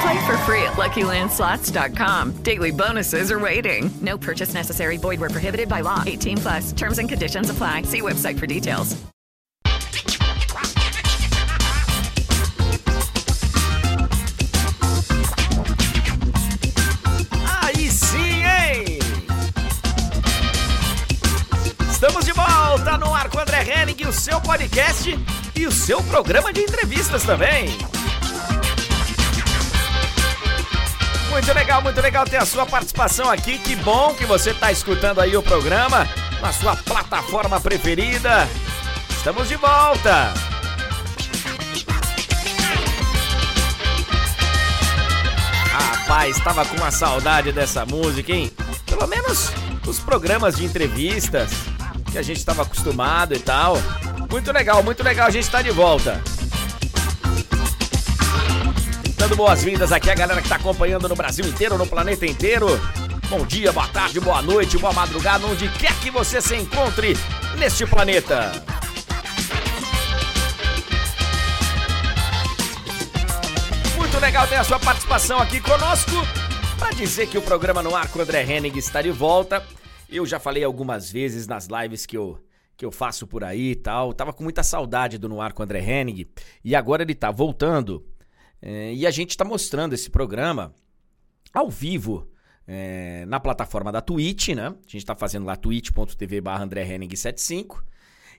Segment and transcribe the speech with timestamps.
[0.00, 2.42] Play for free at LuckyLandSlots.com.
[2.42, 3.90] Daily bonuses are waiting.
[4.00, 4.96] No purchase necessary.
[4.96, 6.02] Void where prohibited by law.
[6.06, 6.72] 18 plus.
[6.72, 7.82] Terms and conditions apply.
[7.82, 8.96] See website for details.
[17.62, 18.98] Aí sim, hein?
[21.90, 25.18] Estamos de volta no ar com o André Henning, o seu podcast
[25.54, 27.68] e o seu programa de entrevistas também.
[31.30, 33.58] Muito legal, muito legal ter a sua participação aqui.
[33.58, 36.08] Que bom que você está escutando aí o programa
[36.40, 38.48] na sua plataforma preferida.
[39.10, 40.32] Estamos de volta.
[45.72, 48.50] Rapaz, estava com uma saudade dessa música, hein?
[48.86, 49.52] Pelo menos
[49.86, 51.50] os programas de entrevistas
[52.10, 53.76] que a gente estava acostumado e tal.
[54.30, 56.20] Muito legal, muito legal, a gente está de volta.
[59.18, 62.68] Dando boas-vindas aqui a galera que está acompanhando no Brasil inteiro, no planeta inteiro.
[63.28, 67.14] Bom dia, boa tarde, boa noite, boa madrugada, onde quer que você se encontre
[67.58, 68.52] neste planeta.
[73.96, 76.12] Muito legal ter a sua participação aqui conosco
[76.78, 79.66] para dizer que o programa no ar com o André Henning está de volta.
[80.08, 82.40] Eu já falei algumas vezes nas lives que eu
[82.76, 84.12] que eu faço por aí e tal.
[84.12, 86.24] Tava com muita saudade do No Ar com André Henning
[86.64, 88.06] e agora ele tá voltando.
[88.60, 90.74] É, e a gente tá mostrando esse programa
[91.52, 92.28] ao vivo
[92.66, 94.68] é, na plataforma da Twitch, né?
[94.68, 97.84] A gente tá fazendo lá twitch.tv barra André Henning 75.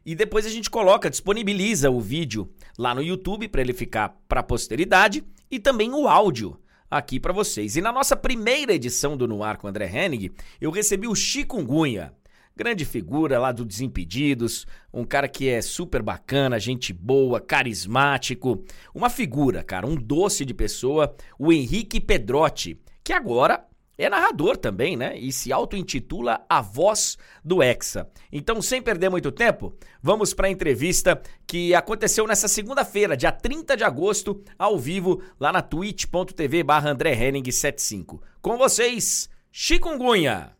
[0.06, 4.44] E depois a gente coloca, disponibiliza o vídeo lá no YouTube para ele ficar para
[4.44, 6.60] posteridade e também o áudio
[6.90, 7.76] aqui para vocês.
[7.76, 12.14] E na nossa primeira edição do No Ar com André Henning, eu recebi o Chikungunya
[12.60, 19.10] grande figura lá do Desimpedidos, um cara que é super bacana, gente boa, carismático, uma
[19.10, 23.66] figura, cara, um doce de pessoa, o Henrique Pedrotti, que agora
[23.98, 25.18] é narrador também, né?
[25.18, 28.10] E se auto-intitula A Voz do Hexa.
[28.30, 33.78] Então, sem perder muito tempo, vamos para a entrevista que aconteceu nessa segunda-feira, dia 30
[33.78, 38.22] de agosto, ao vivo, lá na twitch.tv barra André Henning 75.
[38.42, 40.59] Com vocês, Chikungunya!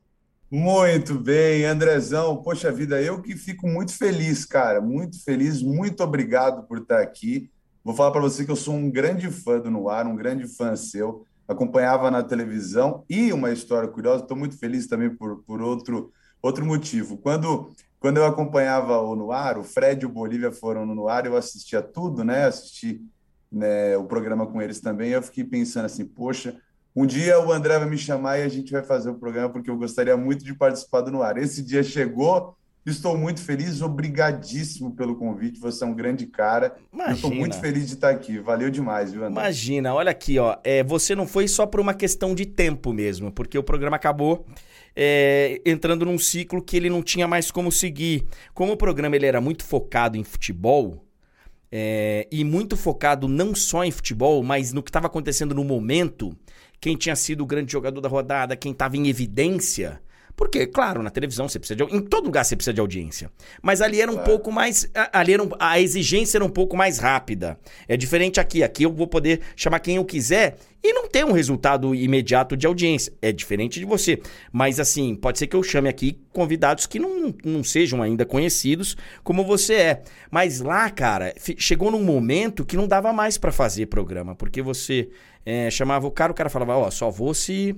[0.52, 2.42] Muito bem, Andrezão.
[2.42, 4.82] Poxa vida, eu que fico muito feliz, cara.
[4.82, 5.62] Muito feliz.
[5.62, 7.52] Muito obrigado por estar aqui.
[7.84, 10.76] Vou falar para você que eu sou um grande fã do Noir, um grande fã
[10.76, 11.24] seu.
[11.48, 14.24] Acompanhava na televisão e uma história curiosa.
[14.24, 16.12] Estou muito feliz também por, por outro,
[16.42, 17.18] outro motivo.
[17.18, 21.38] Quando, quando eu acompanhava o Noir, o Fred e o Bolívia foram no Noir, eu
[21.38, 22.46] assistia tudo, né?
[22.46, 23.00] Assisti
[23.52, 25.12] né, o programa com eles também.
[25.12, 26.60] Eu fiquei pensando assim, poxa,
[26.96, 29.70] um dia o André vai me chamar e a gente vai fazer o programa, porque
[29.70, 31.38] eu gostaria muito de participar do No Ar.
[31.38, 32.56] Esse dia chegou,
[32.86, 35.60] estou muito feliz, obrigadíssimo pelo convite.
[35.60, 36.76] Você é um grande cara.
[36.92, 37.16] Imagina.
[37.16, 38.40] Estou muito feliz de estar aqui.
[38.40, 39.40] Valeu demais, viu, André?
[39.40, 40.58] Imagina, olha aqui, ó.
[40.64, 44.46] É, você não foi só por uma questão de tempo mesmo, porque o programa acabou.
[44.96, 48.26] É, entrando num ciclo que ele não tinha mais como seguir.
[48.54, 51.06] Como o programa ele era muito focado em futebol,
[51.72, 56.36] é, e muito focado não só em futebol, mas no que estava acontecendo no momento,
[56.80, 60.02] quem tinha sido o grande jogador da rodada, quem estava em evidência.
[60.40, 61.94] Porque, claro, na televisão você precisa de.
[61.94, 63.30] Em todo lugar você precisa de audiência.
[63.62, 64.30] Mas ali era um Claro.
[64.30, 64.90] pouco mais.
[64.96, 67.60] a- Ali era um- a exigência era um pouco mais rápida.
[67.90, 68.64] É diferente aqui.
[68.64, 72.66] Aqui eu vou poder chamar quem eu quiser e não ter um resultado imediato de
[72.66, 73.12] audiência.
[73.22, 74.22] É diferente de você.
[74.50, 78.96] Mas, assim, pode ser que eu chame aqui convidados que não, não sejam ainda conhecidos
[79.26, 80.02] como você é.
[80.32, 84.36] Mas lá, cara, chegou num momento que não dava mais pra fazer programa.
[84.36, 85.10] Porque você
[85.46, 87.76] é, chamava o cara, o cara falava: Ó, só vou se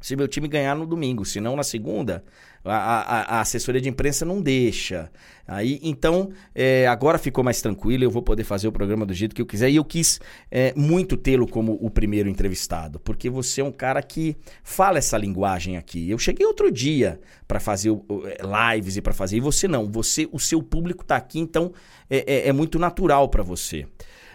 [0.00, 2.24] se meu time ganhar no domingo, senão na segunda
[2.64, 5.10] a, a, a assessoria de imprensa não deixa.
[5.46, 9.34] Aí, então, é, agora ficou mais tranquilo, eu vou poder fazer o programa do jeito
[9.34, 9.70] que eu quiser.
[9.70, 10.20] E eu quis
[10.50, 15.16] é, muito tê-lo como o primeiro entrevistado, porque você é um cara que fala essa
[15.16, 16.08] linguagem aqui.
[16.08, 19.90] Eu cheguei outro dia para fazer é, lives e para fazer, e você não.
[19.90, 21.72] Você, o seu público tá aqui, então
[22.08, 23.86] é, é, é muito natural para você.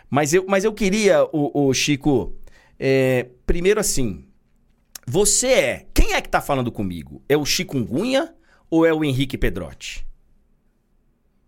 [0.10, 2.34] Mas eu, mas eu queria, o, o Chico,
[2.80, 4.25] é, primeiro assim,
[5.06, 5.86] você é.
[5.94, 7.22] Quem é que tá falando comigo?
[7.30, 8.34] É o Chikungunya
[8.69, 10.06] ou é o Henrique Pedrotti?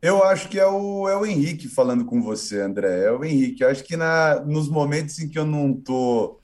[0.01, 3.05] Eu acho que é o, é o Henrique falando com você, André.
[3.05, 3.63] É o Henrique.
[3.63, 6.39] Eu acho que na, nos momentos em que eu não tô.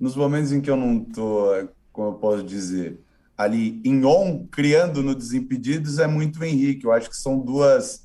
[0.00, 2.98] Nos momentos em que eu não tô, como eu posso dizer,
[3.38, 6.86] ali em on, criando no Desimpedidos, é muito o Henrique.
[6.86, 8.04] Eu acho que são duas.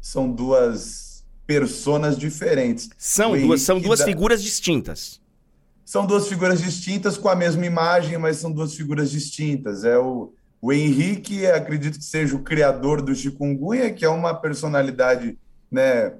[0.00, 2.90] São duas personas diferentes.
[2.98, 5.19] São duas, são duas figuras distintas
[5.90, 9.82] são duas figuras distintas com a mesma imagem, mas são duas figuras distintas.
[9.82, 10.32] É o,
[10.62, 15.36] o Henrique, acredito que seja o criador do chikungunya, que é uma personalidade
[15.68, 16.14] né,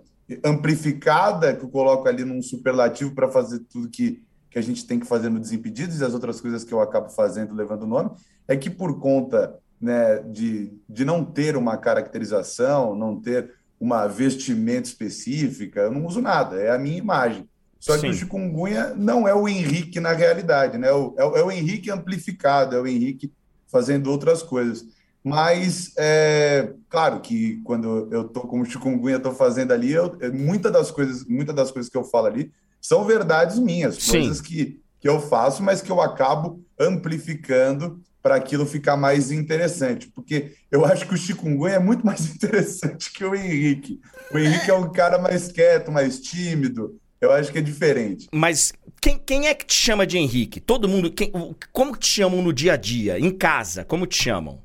[0.44, 4.20] amplificada, que eu coloco ali num superlativo para fazer tudo que,
[4.50, 7.08] que a gente tem que fazer no Desimpedidos e as outras coisas que eu acabo
[7.08, 8.10] fazendo levando o nome,
[8.48, 14.88] é que por conta né, de, de não ter uma caracterização, não ter uma vestimenta
[14.88, 17.48] específica, eu não uso nada, é a minha imagem.
[17.80, 18.10] Só que Sim.
[18.10, 20.88] o chikungunya não é o Henrique na realidade, né?
[20.88, 23.32] É o, é o Henrique amplificado, é o Henrique
[23.66, 24.84] fazendo outras coisas.
[25.24, 30.70] Mas, é, claro que quando eu tô como chikungunya, estou fazendo ali, eu, é, muitas
[30.70, 34.12] das coisas, muitas das coisas que eu falo ali são verdades minhas, Sim.
[34.12, 40.08] coisas que, que eu faço, mas que eu acabo amplificando para aquilo ficar mais interessante.
[40.08, 44.00] Porque eu acho que o chikungunya é muito mais interessante que o Henrique.
[44.32, 48.28] O Henrique é um cara mais quieto, mais tímido, eu acho que é diferente.
[48.32, 50.60] Mas quem, quem é que te chama de Henrique?
[50.60, 51.12] Todo mundo.
[51.12, 51.32] Quem,
[51.72, 53.18] como te chamam no dia a dia?
[53.18, 54.62] Em casa, como te chamam?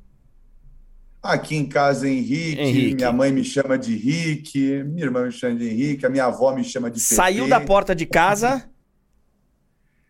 [1.21, 2.95] Aqui em casa, Henrique, Henrique.
[2.95, 4.83] Minha mãe me chama de Henrique.
[4.83, 6.05] Minha irmã me chama de Henrique.
[6.05, 8.69] A minha avó me chama de Saiu da porta de casa?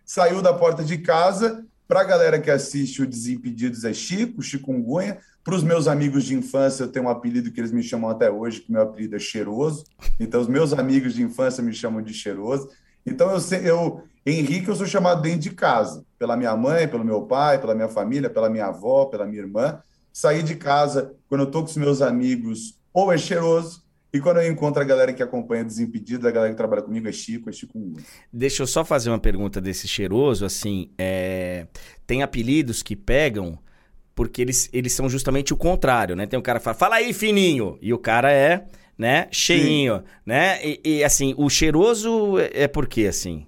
[0.05, 1.65] Saiu da porta de casa.
[1.87, 5.19] Para a galera que assiste o Desimpedidos é Chico, Chikungunya.
[5.43, 8.31] Para os meus amigos de infância, eu tenho um apelido que eles me chamam até
[8.31, 9.85] hoje, que meu apelido é Cheiroso.
[10.19, 12.69] Então, os meus amigos de infância me chamam de Cheiroso.
[13.05, 17.21] Então, eu, eu Henrique, eu sou chamado dentro de casa, pela minha mãe, pelo meu
[17.21, 19.79] pai, pela minha família, pela minha avó, pela minha irmã.
[20.11, 23.84] Sair de casa, quando eu estou com os meus amigos, ou é Cheiroso,
[24.15, 27.11] e quando eu encontro a galera que acompanha Desimpedido, a galera que trabalha comigo é
[27.11, 27.93] Chico, é Chico
[28.31, 31.67] Deixa eu só fazer uma pergunta desse cheiroso, assim, é...
[32.07, 33.59] tem apelidos que pegam
[34.15, 36.25] porque eles, eles são justamente o contrário, né?
[36.25, 38.65] Tem um cara que fala, fala aí, fininho, e o cara é,
[38.97, 40.03] né, cheinho, Sim.
[40.25, 40.65] né?
[40.65, 43.45] E, e, assim, o cheiroso é, é por quê, assim?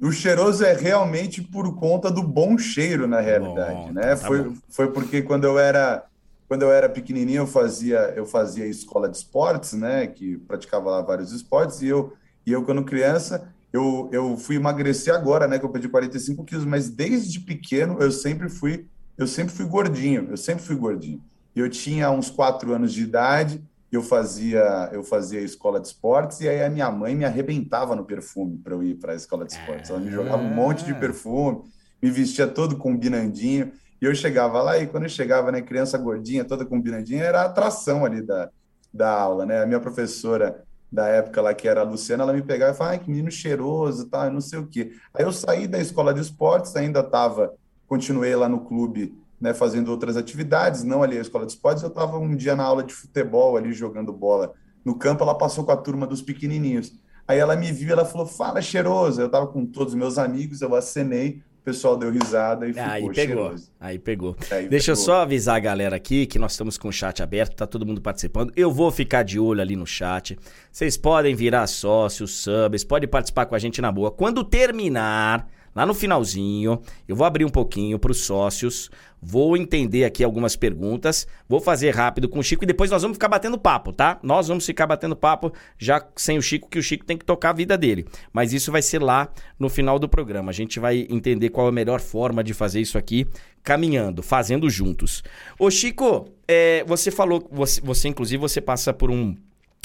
[0.00, 4.10] O cheiroso é realmente por conta do bom cheiro, na realidade, bom, né?
[4.10, 6.04] Tá foi, foi porque quando eu era
[6.50, 10.08] quando eu era pequenininho eu fazia eu fazia escola de esportes, né?
[10.08, 12.12] Que praticava lá vários esportes e eu
[12.44, 15.60] e eu quando criança eu, eu fui emagrecer agora, né?
[15.60, 20.26] Que eu perdi 45 quilos, mas desde pequeno eu sempre fui eu sempre fui gordinho,
[20.28, 21.22] eu sempre fui gordinho.
[21.54, 26.48] Eu tinha uns quatro anos de idade, eu fazia eu fazia escola de esportes e
[26.48, 29.52] aí a minha mãe me arrebentava no perfume para eu ir para a escola de
[29.52, 29.88] esportes.
[29.88, 31.62] Ela me jogava um monte de perfume,
[32.02, 33.70] me vestia todo combinandinho.
[34.00, 37.44] E eu chegava lá e quando eu chegava, né, criança gordinha, toda combinandinha, era a
[37.46, 38.50] atração ali da,
[38.92, 39.62] da aula, né?
[39.62, 42.98] A minha professora da época lá, que era a Luciana, ela me pegava e falava,
[42.98, 44.92] que menino cheiroso, tá, não sei o quê.
[45.14, 47.54] Aí eu saí da escola de esportes, ainda estava
[47.86, 51.88] continuei lá no clube, né, fazendo outras atividades, não ali a escola de esportes, eu
[51.88, 54.54] estava um dia na aula de futebol ali jogando bola
[54.84, 56.92] no campo, ela passou com a turma dos pequenininhos.
[57.26, 59.20] Aí ela me viu, ela falou: "Fala, cheiroso".
[59.20, 62.90] Eu estava com todos os meus amigos, eu acenei, o pessoal deu risada e ficou
[62.90, 63.14] Aí pegou.
[63.14, 63.70] Cheiroso.
[63.78, 64.36] Aí pegou.
[64.50, 65.02] Aí Deixa pegou.
[65.02, 67.84] eu só avisar a galera aqui que nós estamos com o chat aberto, tá todo
[67.84, 68.50] mundo participando.
[68.56, 70.38] Eu vou ficar de olho ali no chat.
[70.72, 74.10] Vocês podem virar sócios, subs, podem participar com a gente na boa.
[74.10, 78.90] Quando terminar, Lá no finalzinho, eu vou abrir um pouquinho para os sócios,
[79.22, 83.14] vou entender aqui algumas perguntas, vou fazer rápido com o Chico e depois nós vamos
[83.14, 84.18] ficar batendo papo, tá?
[84.22, 87.50] Nós vamos ficar batendo papo já sem o Chico, que o Chico tem que tocar
[87.50, 88.04] a vida dele.
[88.32, 90.50] Mas isso vai ser lá no final do programa.
[90.50, 93.26] A gente vai entender qual é a melhor forma de fazer isso aqui,
[93.62, 95.22] caminhando, fazendo juntos.
[95.56, 99.36] Ô Chico, é, você falou, você, você inclusive você passa por um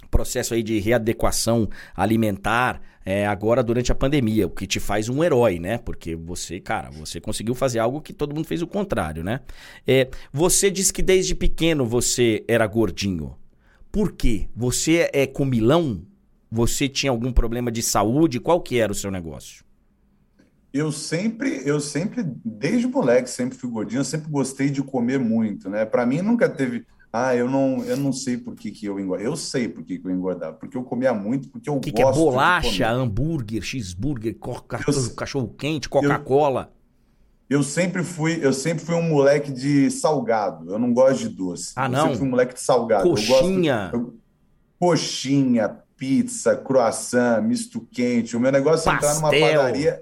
[0.09, 5.23] processo aí de readequação alimentar é, agora durante a pandemia, o que te faz um
[5.23, 5.77] herói, né?
[5.77, 9.41] Porque você, cara, você conseguiu fazer algo que todo mundo fez o contrário, né?
[9.85, 13.35] É, você disse que desde pequeno você era gordinho.
[13.91, 14.47] Por quê?
[14.55, 16.01] Você é comilão?
[16.51, 18.39] Você tinha algum problema de saúde?
[18.39, 19.63] Qual que era o seu negócio?
[20.73, 25.69] Eu sempre, eu sempre, desde moleque, sempre fui gordinho, eu sempre gostei de comer muito,
[25.69, 25.85] né?
[25.85, 26.85] Para mim nunca teve,
[27.15, 29.29] ah, eu não, eu não sei por que, que eu engordava.
[29.29, 31.95] Eu sei por que, que eu engordava, porque eu comia muito, porque eu que, gosto
[31.95, 35.13] que é de bolacha, hambúrguer, cheeseburger, co- Eu cachorro, sei.
[35.15, 36.71] cachorro quente, Coca-Cola?
[37.49, 40.71] Eu sempre fui, eu sempre fui um moleque de salgado.
[40.71, 41.73] Eu não gosto de doce.
[41.75, 42.01] Ah, eu não?
[42.01, 43.05] sempre fui um moleque de salgado.
[43.07, 43.89] Eu gosto- Coxinha.
[43.93, 44.15] eu-
[44.79, 48.35] coxinha, pizza, croissant, misto quente.
[48.35, 50.01] O meu negócio é entrar numa padaria,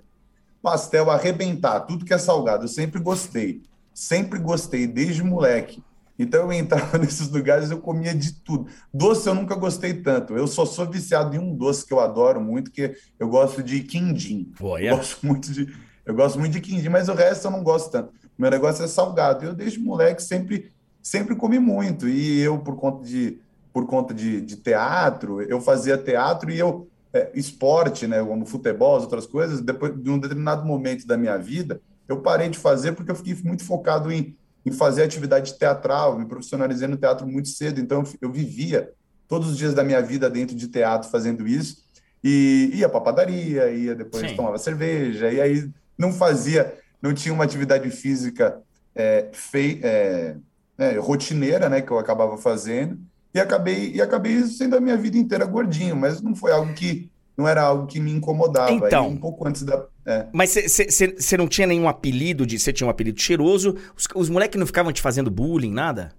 [0.62, 2.64] pastel, arrebentar, tudo que é salgado.
[2.64, 3.62] Eu sempre gostei.
[3.94, 5.84] Sempre gostei, desde moleque.
[6.18, 8.68] Então eu entrava nesses lugares, eu comia de tudo.
[8.94, 10.36] Doce eu nunca gostei tanto.
[10.36, 13.82] Eu só sou viciado em um doce que eu adoro muito, que eu gosto de
[13.82, 14.52] quindim.
[14.62, 14.90] Olha.
[14.90, 17.92] Eu gosto muito de, eu gosto muito de quindim, mas o resto eu não gosto
[17.92, 18.10] tanto.
[18.38, 19.46] O meu negócio é salgado.
[19.46, 22.08] Eu desde moleque sempre sempre comi muito.
[22.08, 23.40] E eu por conta de
[23.74, 28.96] por conta de, de teatro, eu fazia teatro e eu é, esporte, né, como futebol,
[28.96, 32.92] as outras coisas, depois de um determinado momento da minha vida, eu parei de fazer
[32.94, 37.50] porque eu fiquei muito focado em, em fazer atividade teatral, me profissionalizei no teatro muito
[37.50, 38.92] cedo, então eu, eu vivia
[39.28, 41.84] todos os dias da minha vida dentro de teatro fazendo isso,
[42.24, 44.36] e ia para padaria, ia depois Sim.
[44.36, 48.62] tomava cerveja, e aí não fazia, não tinha uma atividade física
[48.96, 50.36] é, fei, é,
[50.78, 53.00] é, rotineira, né, que eu acabava fazendo,
[53.34, 57.10] e acabei, e acabei sendo a minha vida inteira gordinho, mas não foi algo que,
[57.38, 58.72] não era algo que me incomodava.
[58.72, 59.10] Então.
[59.10, 59.86] um pouco antes da...
[60.06, 60.28] é.
[60.32, 62.60] Mas você não tinha nenhum apelido de.
[62.60, 63.76] Você tinha um apelido cheiroso?
[63.98, 66.14] Os, os moleques não ficavam te fazendo bullying, nada?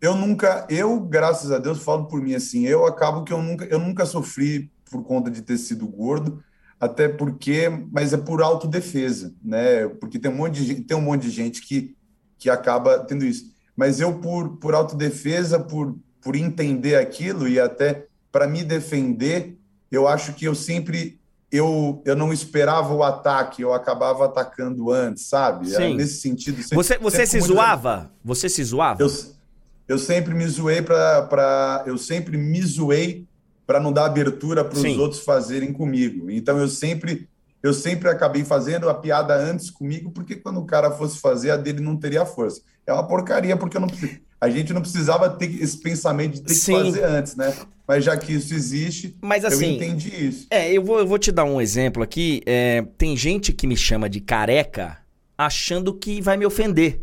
[0.00, 3.64] Eu nunca, eu, graças a Deus, falo por mim assim, eu acabo que eu nunca,
[3.64, 6.40] eu nunca sofri por conta de ter sido gordo,
[6.78, 9.88] até porque, mas é por autodefesa, né?
[9.88, 11.96] Porque tem um monte de gente, tem um monte de gente que,
[12.38, 13.52] que acaba tendo isso.
[13.76, 19.58] Mas eu, por, por autodefesa, por, por entender aquilo e até para me defender,
[19.90, 21.18] eu acho que eu sempre
[21.50, 25.72] eu, eu não esperava o ataque, eu acabava atacando antes, sabe?
[25.72, 25.96] Era Sim.
[25.96, 26.60] nesse sentido.
[26.62, 28.10] sempre- Você, você se muito- zoava?
[28.22, 29.02] Você se zoava?
[29.02, 29.10] eu,
[29.88, 33.26] eu sempre me zoei para eu sempre me zoei
[33.66, 36.30] para não dar abertura para os outros fazerem comigo.
[36.30, 37.28] Então eu sempre
[37.62, 41.56] eu sempre acabei fazendo a piada antes comigo, porque quando o cara fosse fazer a
[41.56, 42.60] dele não teria força.
[42.86, 43.88] É uma porcaria porque eu não
[44.40, 46.72] a gente não precisava ter esse pensamento de ter Sim.
[46.74, 47.54] que fazer antes, né?
[47.86, 49.76] Mas já que isso existe, Mas eu assim.
[49.76, 50.46] entendi isso.
[50.50, 52.42] É, eu vou, eu vou te dar um exemplo aqui.
[52.44, 54.98] É, tem gente que me chama de careca
[55.36, 57.00] achando que vai me ofender.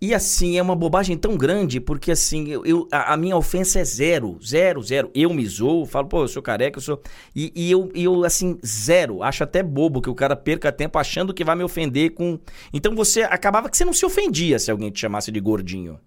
[0.00, 3.80] E assim, é uma bobagem tão grande, porque assim, eu, eu- a, a minha ofensa
[3.80, 5.10] é zero, zero, zero.
[5.12, 7.02] Eu me zoo, falo, pô, eu sou careca, eu sou.
[7.34, 9.24] E, e eu, e eu, assim, zero.
[9.24, 12.38] Acho até bobo que o cara perca tempo achando que vai me ofender com.
[12.72, 15.98] Então você acabava que você não se ofendia se alguém te chamasse de gordinho.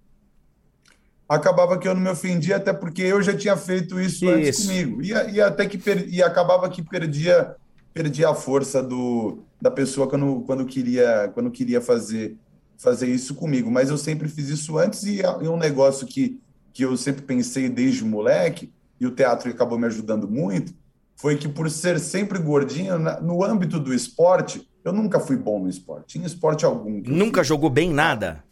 [1.35, 4.67] Acabava que eu não me ofendia, até porque eu já tinha feito isso, antes Isso.
[4.67, 5.01] comigo.
[5.01, 7.55] E, e até que per- e acabava que perdia,
[7.93, 12.35] perdia a força do, da pessoa quando, quando queria, quando queria fazer,
[12.77, 13.71] fazer isso comigo.
[13.71, 16.39] Mas eu sempre fiz isso antes e é um negócio que,
[16.73, 20.73] que eu sempre pensei desde moleque, e o teatro acabou me ajudando muito,
[21.15, 25.69] foi que por ser sempre gordinho, no âmbito do esporte, eu nunca fui bom no
[25.69, 26.19] esporte.
[26.19, 27.01] Em esporte algum.
[27.05, 27.47] Nunca fiz.
[27.47, 28.43] jogou bem nada.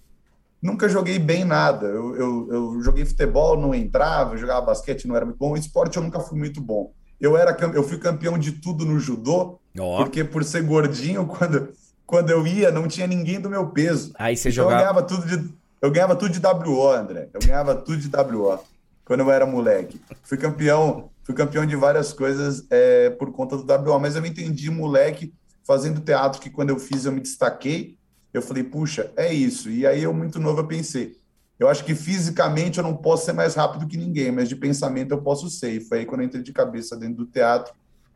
[0.61, 1.87] Nunca joguei bem nada.
[1.87, 5.55] Eu, eu, eu joguei futebol, não entrava, eu jogava basquete, não era muito bom.
[5.55, 6.91] Esporte eu nunca fui muito bom.
[7.19, 9.97] Eu era eu fui campeão de tudo no judô, Ó.
[10.03, 11.69] porque por ser gordinho, quando,
[12.05, 14.11] quando eu ia, não tinha ninguém do meu peso.
[14.17, 14.81] Aí você Então eu jogava.
[14.81, 17.29] ganhava tudo de eu ganhava tudo de WO, André.
[17.33, 18.59] Eu ganhava tudo de WO
[19.05, 19.99] quando eu era moleque.
[20.23, 24.29] Fui campeão, fui campeão de várias coisas é, por conta do WO, mas eu me
[24.29, 25.33] entendi moleque
[25.65, 27.97] fazendo teatro que quando eu fiz eu me destaquei.
[28.33, 29.69] Eu falei, puxa, é isso.
[29.69, 31.15] E aí eu muito novo eu pensei,
[31.59, 35.12] eu acho que fisicamente eu não posso ser mais rápido que ninguém, mas de pensamento
[35.12, 35.74] eu posso ser.
[35.74, 37.74] E foi aí quando eu entrei de cabeça dentro do teatro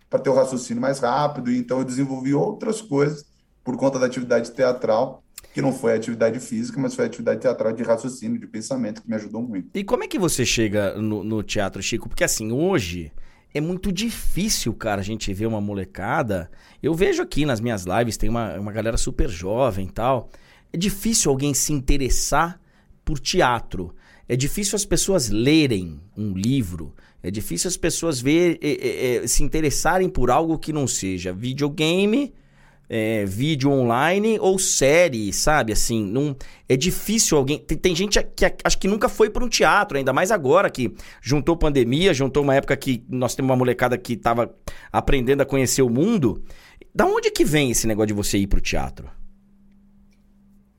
[0.09, 1.51] para ter o raciocínio mais rápido.
[1.51, 3.25] E então eu desenvolvi outras coisas
[3.63, 7.83] por conta da atividade teatral, que não foi atividade física, mas foi atividade teatral de
[7.83, 9.69] raciocínio, de pensamento, que me ajudou muito.
[9.73, 12.07] E como é que você chega no, no teatro, Chico?
[12.07, 13.11] Porque assim, hoje
[13.53, 16.49] é muito difícil, cara, a gente ver uma molecada.
[16.81, 20.29] Eu vejo aqui nas minhas lives, tem uma, uma galera super jovem e tal.
[20.71, 22.59] É difícil alguém se interessar
[23.05, 23.95] por teatro.
[24.27, 26.95] É difícil as pessoas lerem um livro.
[27.21, 32.33] É difícil as pessoas ver, é, é, se interessarem por algo que não seja videogame,
[32.89, 35.73] é, vídeo online ou série, sabe?
[35.73, 36.35] Assim, não
[36.67, 37.59] é difícil alguém.
[37.59, 40.93] Tem, tem gente que acho que nunca foi para um teatro, ainda mais agora que
[41.21, 44.53] juntou pandemia, juntou uma época que nós temos uma molecada que tava
[44.91, 46.43] aprendendo a conhecer o mundo.
[46.93, 49.09] Da onde que vem esse negócio de você ir pro teatro?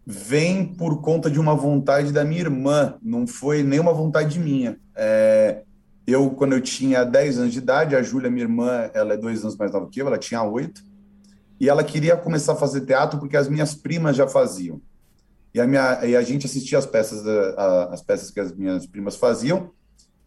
[0.07, 4.77] Vem por conta de uma vontade da minha irmã, não foi nenhuma vontade minha.
[4.95, 5.63] É,
[6.07, 9.41] eu, quando eu tinha 10 anos de idade, a Júlia, minha irmã, ela é dois
[9.43, 10.83] anos mais nova que eu, ela tinha oito.
[11.61, 14.81] E ela queria começar a fazer teatro porque as minhas primas já faziam.
[15.53, 18.87] E a, minha, e a gente assistia as peças, a, as peças que as minhas
[18.87, 19.71] primas faziam,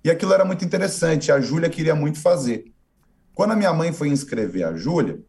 [0.03, 1.31] e aquilo era muito interessante.
[1.31, 2.71] A Júlia queria muito fazer.
[3.33, 5.19] Quando a minha mãe foi inscrever a Júlia,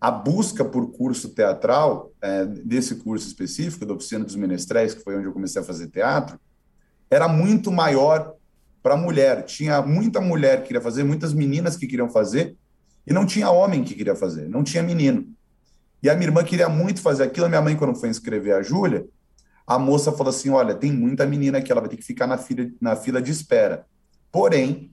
[0.00, 5.16] a busca por curso teatral, é, desse curso específico, da Oficina dos Menestréis, que foi
[5.16, 6.40] onde eu comecei a fazer teatro,
[7.10, 8.34] era muito maior
[8.82, 9.44] para mulher.
[9.44, 12.56] Tinha muita mulher que queria fazer, muitas meninas que queriam fazer,
[13.06, 15.31] e não tinha homem que queria fazer, não tinha menino.
[16.02, 17.46] E a minha irmã queria muito fazer aquilo.
[17.46, 19.06] A minha mãe, quando foi inscrever a Júlia,
[19.66, 22.36] a moça falou assim: Olha, tem muita menina aqui, ela vai ter que ficar na
[22.36, 23.86] fila, na fila de espera.
[24.30, 24.92] Porém,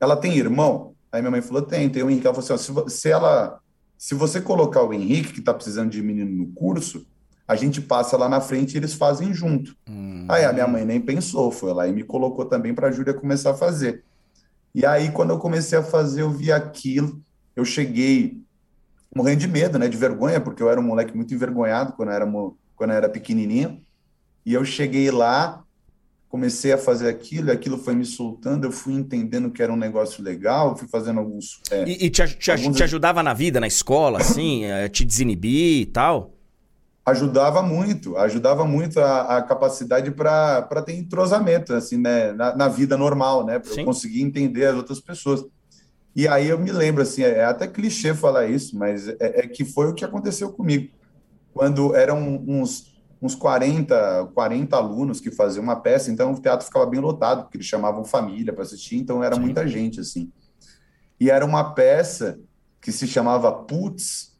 [0.00, 0.94] ela tem irmão?
[1.10, 2.26] Aí minha mãe falou: Tem, tem o Henrique.
[2.26, 3.60] Ela falou assim: ó, se, se, ela,
[3.98, 7.06] se você colocar o Henrique, que está precisando de menino no curso,
[7.46, 9.76] a gente passa lá na frente e eles fazem junto.
[9.88, 10.26] Hum.
[10.28, 13.12] Aí a minha mãe nem pensou, foi lá e me colocou também para a Júlia
[13.12, 14.02] começar a fazer.
[14.74, 17.22] E aí, quando eu comecei a fazer, eu vi aquilo,
[17.54, 18.40] eu cheguei
[19.14, 22.14] morrendo de medo, né, de vergonha, porque eu era um moleque muito envergonhado quando eu
[22.14, 23.82] era, quando eu era pequenininho.
[24.44, 25.62] E eu cheguei lá,
[26.28, 29.76] comecei a fazer aquilo, e aquilo foi me soltando, eu fui entendendo que era um
[29.76, 31.60] negócio legal, fui fazendo alguns...
[31.70, 32.76] É, e, e te, te, alguns...
[32.76, 36.32] te, ajudava na vida, na escola, assim, eh, te desinibir e tal?
[37.04, 42.96] Ajudava muito, ajudava muito a, a capacidade para ter entrosamento, assim, né, na, na vida
[42.96, 45.44] normal, né, para eu conseguir entender as outras pessoas.
[46.14, 49.64] E aí eu me lembro, assim, é, até clichê falar isso, mas é, é, que
[49.64, 50.92] foi o que aconteceu comigo.
[51.54, 56.86] Quando eram uns, uns 40, 40 alunos que faziam uma peça, então o teatro ficava
[56.86, 59.40] bem lotado, porque eles chamavam família para assistir, então era Sim.
[59.40, 60.30] muita gente, assim.
[61.18, 62.38] E era uma peça
[62.80, 64.32] que se chamava Putz,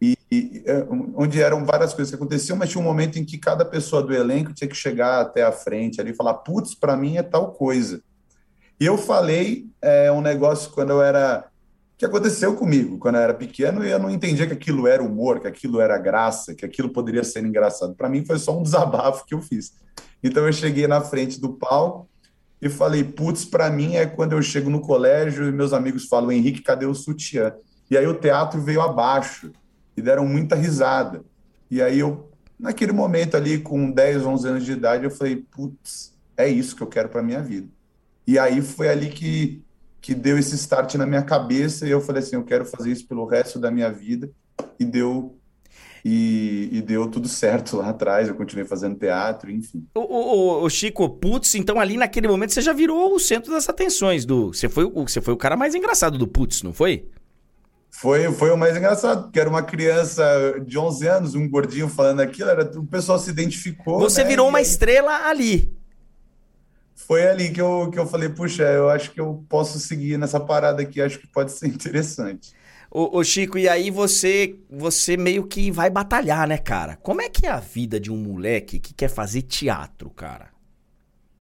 [0.00, 3.38] e, e, é, onde eram várias coisas que aconteciam, mas tinha um momento em que
[3.38, 6.96] cada pessoa do elenco tinha que chegar até a frente ali e falar, putz, para
[6.96, 8.02] mim é tal coisa.
[8.78, 11.48] Eu falei é, um negócio quando eu era.
[11.96, 15.40] que aconteceu comigo quando eu era pequeno e eu não entendia que aquilo era humor,
[15.40, 17.94] que aquilo era graça, que aquilo poderia ser engraçado.
[17.94, 19.72] Para mim foi só um desabafo que eu fiz.
[20.22, 22.08] Então eu cheguei na frente do palco
[22.60, 26.32] e falei: putz, para mim é quando eu chego no colégio e meus amigos falam:
[26.32, 27.54] Henrique, cadê o sutiã?
[27.90, 29.52] E aí o teatro veio abaixo
[29.96, 31.24] e deram muita risada.
[31.70, 36.14] E aí eu, naquele momento ali, com 10, 11 anos de idade, eu falei: putz,
[36.36, 37.68] é isso que eu quero para minha vida.
[38.26, 39.62] E aí foi ali que,
[40.00, 43.06] que deu esse start na minha cabeça e eu falei assim, eu quero fazer isso
[43.06, 44.30] pelo resto da minha vida.
[44.78, 45.38] E deu
[46.08, 48.28] e, e, deu tudo certo lá atrás.
[48.28, 49.84] Eu continuei fazendo teatro, enfim.
[49.92, 53.68] O, o, o, Chico, putz, então ali naquele momento você já virou o centro das
[53.68, 54.54] atenções do.
[54.54, 57.08] Você foi, o, você foi o cara mais engraçado do putz, não foi?
[57.90, 60.24] Foi, foi o mais engraçado, porque era uma criança
[60.64, 63.98] de 11 anos, um gordinho falando aquilo, era, o pessoal se identificou.
[63.98, 64.28] Você né?
[64.28, 65.74] virou uma estrela ali
[67.06, 70.40] foi ali que eu, que eu falei, puxa, eu acho que eu posso seguir nessa
[70.40, 72.52] parada aqui, acho que pode ser interessante.
[72.90, 76.96] Ô, ô, Chico, e aí você você meio que vai batalhar, né, cara?
[76.96, 80.55] Como é que é a vida de um moleque que quer fazer teatro, cara?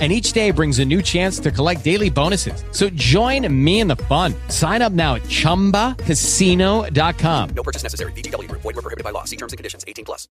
[0.00, 2.64] and each day brings a new chance to collect daily bonuses.
[2.72, 4.34] So join me in the fun.
[4.48, 7.50] Sign up now at ChumbaCasino.com.
[7.54, 8.10] No purchase necessary.
[8.12, 8.50] BGW.
[8.50, 9.22] Void were prohibited by law.
[9.22, 9.84] See terms and conditions.
[9.86, 10.28] 18 plus.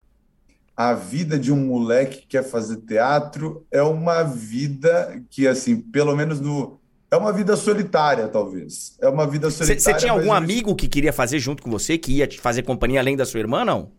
[0.77, 6.15] A vida de um moleque que quer fazer teatro é uma vida que, assim, pelo
[6.15, 6.79] menos no...
[7.11, 8.97] É uma vida solitária, talvez.
[9.01, 9.81] É uma vida solitária.
[9.81, 13.01] Você tinha algum amigo que queria fazer junto com você, que ia te fazer companhia
[13.01, 13.91] além da sua irmã, não?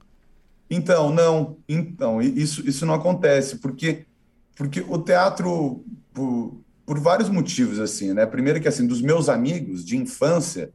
[0.69, 1.57] Então, não.
[1.67, 4.05] Então, isso, isso não acontece, porque
[4.59, 8.25] porque o teatro, por, por vários motivos, assim, né?
[8.25, 10.73] Primeiro que, assim, dos meus amigos de infância,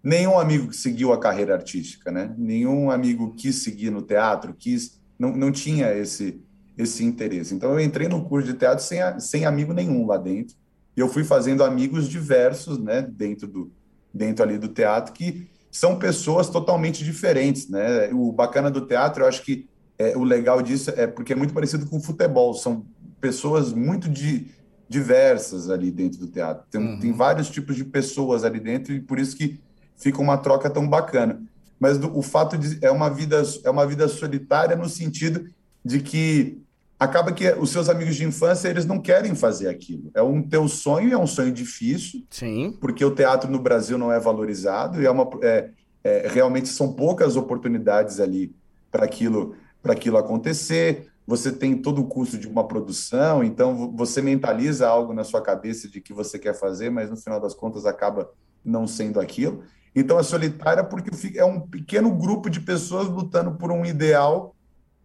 [0.00, 2.32] nenhum amigo que seguiu a carreira artística, né?
[2.38, 6.40] Nenhum amigo quis seguir no teatro, quis, não, não tinha esse,
[6.78, 7.52] esse interesse.
[7.52, 10.54] Então, eu entrei no curso de teatro sem, sem amigo nenhum lá dentro.
[10.96, 13.02] E eu fui fazendo amigos diversos, né?
[13.02, 13.72] Dentro, do,
[14.14, 18.08] dentro ali do teatro, que são pessoas totalmente diferentes, né?
[18.12, 21.54] O bacana do teatro, eu acho que é, o legal disso é porque é muito
[21.54, 22.54] parecido com o futebol.
[22.54, 22.86] São
[23.26, 24.46] pessoas muito de,
[24.88, 26.64] diversas ali dentro do teatro.
[26.70, 26.98] Tem, uhum.
[26.98, 29.58] tem vários tipos de pessoas ali dentro e por isso que
[29.96, 31.42] fica uma troca tão bacana.
[31.78, 35.50] Mas do, o fato de é uma vida é uma vida solitária no sentido
[35.84, 36.62] de que
[36.98, 40.10] acaba que os seus amigos de infância eles não querem fazer aquilo.
[40.14, 42.24] É um teu sonho, é um sonho difícil.
[42.30, 42.76] Sim.
[42.80, 45.70] Porque o teatro no Brasil não é valorizado e é uma é,
[46.02, 48.54] é, realmente são poucas oportunidades ali
[48.90, 51.08] para aquilo para aquilo acontecer.
[51.26, 55.88] Você tem todo o custo de uma produção, então você mentaliza algo na sua cabeça
[55.88, 58.30] de que você quer fazer, mas no final das contas acaba
[58.64, 59.64] não sendo aquilo.
[59.94, 64.54] Então é solitária porque é um pequeno grupo de pessoas lutando por um ideal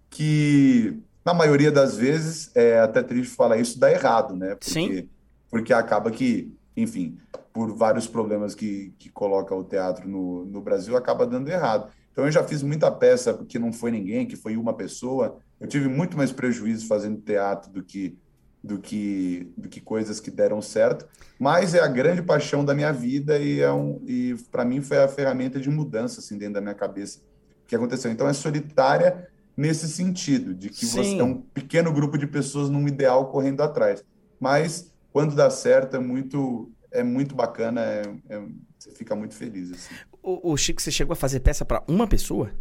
[0.10, 4.56] que na maioria das vezes, é até triste falar isso, dá errado, né?
[4.56, 5.10] Porque, Sim.
[5.50, 7.18] Porque acaba que, enfim,
[7.54, 11.92] por vários problemas que, que coloca o teatro no, no Brasil, acaba dando errado.
[12.12, 15.38] Então eu já fiz muita peça que não foi ninguém, que foi uma pessoa.
[15.60, 18.18] Eu tive muito mais prejuízo fazendo teatro do que
[18.64, 21.08] do que do que coisas que deram certo.
[21.40, 24.98] Mas é a grande paixão da minha vida e é um e para mim foi
[24.98, 27.20] a ferramenta de mudança assim dentro da minha cabeça
[27.66, 28.12] que aconteceu.
[28.12, 30.98] Então é solitária nesse sentido, de que Sim.
[30.98, 34.04] você é um pequeno grupo de pessoas num ideal correndo atrás.
[34.40, 38.42] Mas quando dá certo é muito é muito bacana, é, é,
[38.78, 39.72] você fica muito feliz.
[39.72, 39.96] Assim.
[40.22, 42.52] O, o Chico, você chegou a fazer peça para uma pessoa?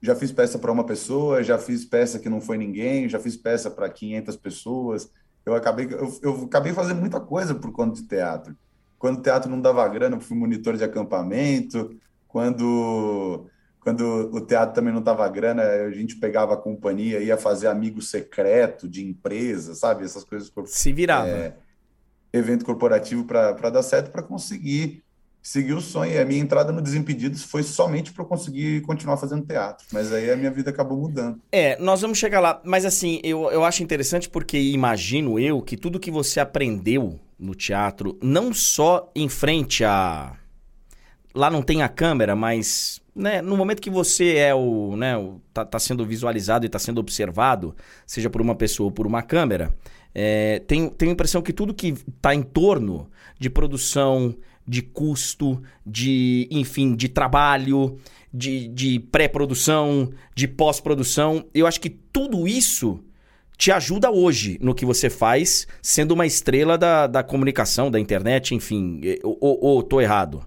[0.00, 3.36] Já fiz peça para uma pessoa, já fiz peça que não foi ninguém, já fiz
[3.36, 5.10] peça para 500 pessoas.
[5.44, 8.56] Eu acabei, eu, eu acabei fazendo muita coisa por conta de teatro.
[8.98, 11.98] Quando o teatro não dava grana, eu fui monitor de acampamento.
[12.28, 13.48] Quando
[13.80, 18.02] quando o teatro também não tava grana, a gente pegava a companhia, ia fazer amigo
[18.02, 20.04] secreto de empresa, sabe?
[20.04, 20.52] Essas coisas.
[20.66, 21.28] Se virava.
[21.28, 21.56] É,
[22.32, 25.02] evento corporativo para dar certo, para conseguir
[25.48, 26.12] seguir o sonho.
[26.12, 29.86] E a minha entrada no Desimpedidos foi somente para eu conseguir continuar fazendo teatro.
[29.90, 31.40] Mas aí a minha vida acabou mudando.
[31.50, 32.60] É, nós vamos chegar lá.
[32.62, 37.54] Mas assim, eu, eu acho interessante porque imagino eu que tudo que você aprendeu no
[37.54, 40.36] teatro, não só em frente a.
[41.34, 45.40] Lá não tem a câmera, mas né, no momento que você é o, né, o,
[45.52, 47.74] tá, tá sendo visualizado e está sendo observado,
[48.06, 49.74] seja por uma pessoa ou por uma câmera,
[50.14, 53.08] é, tenho, tenho a impressão que tudo que está em torno
[53.38, 54.34] de produção,
[54.68, 57.98] de custo, de, enfim, de trabalho,
[58.32, 63.00] de, de pré-produção, de pós-produção, eu acho que tudo isso
[63.56, 68.54] te ajuda hoje no que você faz, sendo uma estrela da, da comunicação, da internet,
[68.54, 69.00] enfim.
[69.24, 70.46] Ou, ou, ou tô errado?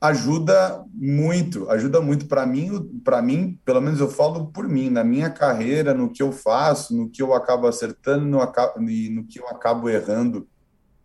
[0.00, 5.04] ajuda muito, ajuda muito para mim, para mim, pelo menos eu falo por mim, na
[5.04, 9.46] minha carreira, no que eu faço, no que eu acabo acertando no, no que eu
[9.48, 10.48] acabo errando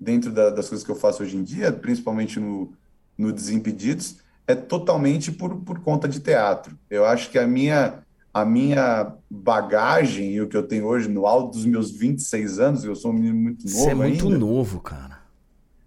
[0.06, 2.72] dentro da, das coisas que eu faço hoje em dia, principalmente no,
[3.18, 6.78] no Desimpedidos, é totalmente por, por conta de teatro.
[6.89, 11.26] Eu acho que a minha a minha bagagem e o que eu tenho hoje no
[11.26, 14.38] alto dos meus 26 anos, eu sou um menino muito novo Você é muito ainda,
[14.38, 15.22] novo, cara.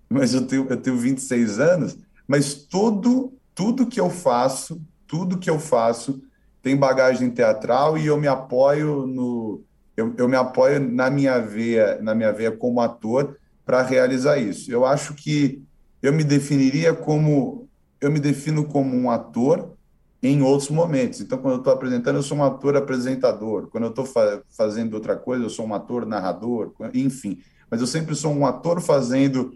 [0.09, 5.51] Mas eu tenho, eu tenho 26 anos, mas tudo, tudo que eu faço, tudo que
[5.51, 6.23] eu faço
[6.63, 9.63] tem bagagem teatral e eu me apoio no
[9.95, 13.37] eu, eu me apoio na minha veia, na minha veia como ator
[13.69, 14.73] para realizar isso.
[14.73, 15.63] Eu acho que
[16.01, 17.69] eu me definiria como
[18.01, 19.75] eu me defino como um ator
[20.23, 21.21] em outros momentos.
[21.21, 23.67] Então, quando eu estou apresentando, eu sou um ator apresentador.
[23.67, 27.41] Quando eu estou fa fazendo outra coisa, eu sou um ator narrador, enfim.
[27.71, 29.53] Mas eu sempre sou um ator fazendo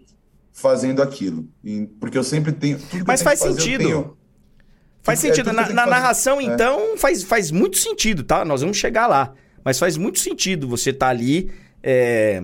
[0.53, 1.47] fazendo aquilo.
[1.99, 2.77] porque eu sempre tenho.
[3.07, 3.83] Mas faz fazer, sentido.
[3.83, 4.17] Tenho...
[5.01, 5.51] Faz é, sentido.
[5.51, 6.43] Na, na narração, é.
[6.43, 8.45] então, faz, faz muito sentido, tá?
[8.45, 9.33] Nós vamos chegar lá.
[9.65, 12.43] Mas faz muito sentido você estar tá ali é,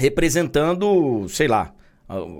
[0.00, 1.72] representando, sei lá,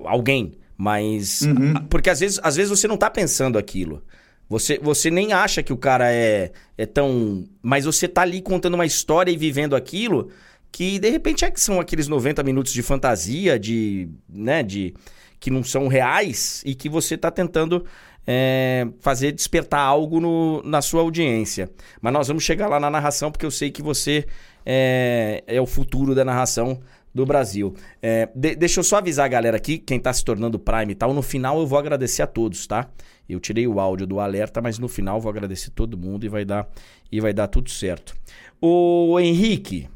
[0.07, 0.55] alguém.
[0.77, 1.43] Mas.
[1.43, 1.75] Uhum.
[1.91, 4.03] Porque às vezes, às vezes você não tá pensando aquilo.
[4.49, 7.45] Você, você nem acha que o cara é, é tão.
[7.63, 10.31] Mas você tá ali contando uma história e vivendo aquilo
[10.73, 14.95] que de repente é que são aqueles 90 minutos de fantasia, de, né, de
[15.39, 17.85] que não são reais e que você está tentando
[18.27, 21.71] é, fazer despertar algo no, na sua audiência.
[22.01, 24.27] Mas nós vamos chegar lá na narração porque eu sei que você
[24.65, 26.81] é, é o futuro da narração
[27.15, 27.75] do Brasil.
[28.01, 30.95] É, de, deixa eu só avisar a galera aqui, quem está se tornando Prime e
[30.95, 32.89] tal, no final eu vou agradecer a todos, tá?
[33.29, 36.45] Eu tirei o áudio do alerta, mas no final vou agradecer todo mundo e vai
[36.45, 36.69] dar
[37.11, 38.15] e vai dar tudo certo.
[38.61, 39.89] O Henrique,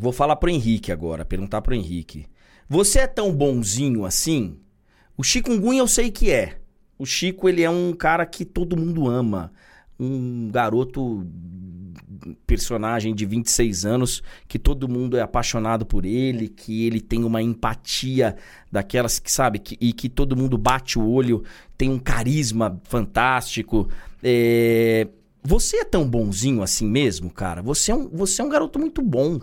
[0.00, 2.26] Vou falar pro Henrique agora, perguntar pro Henrique.
[2.66, 4.56] Você é tão bonzinho assim?
[5.14, 6.58] O Chikungunya eu sei que é.
[6.98, 9.52] O Chico, ele é um cara que todo mundo ama.
[9.98, 11.26] Um garoto
[12.46, 17.42] personagem de 26 anos que todo mundo é apaixonado por ele, que ele tem uma
[17.42, 18.36] empatia
[18.70, 21.42] daquelas que sabe que, e que todo mundo bate o olho,
[21.76, 23.88] tem um carisma fantástico.
[24.22, 25.08] É...
[25.42, 27.62] Você é tão bonzinho assim mesmo, cara?
[27.62, 29.40] Você é um, você é um garoto muito bom.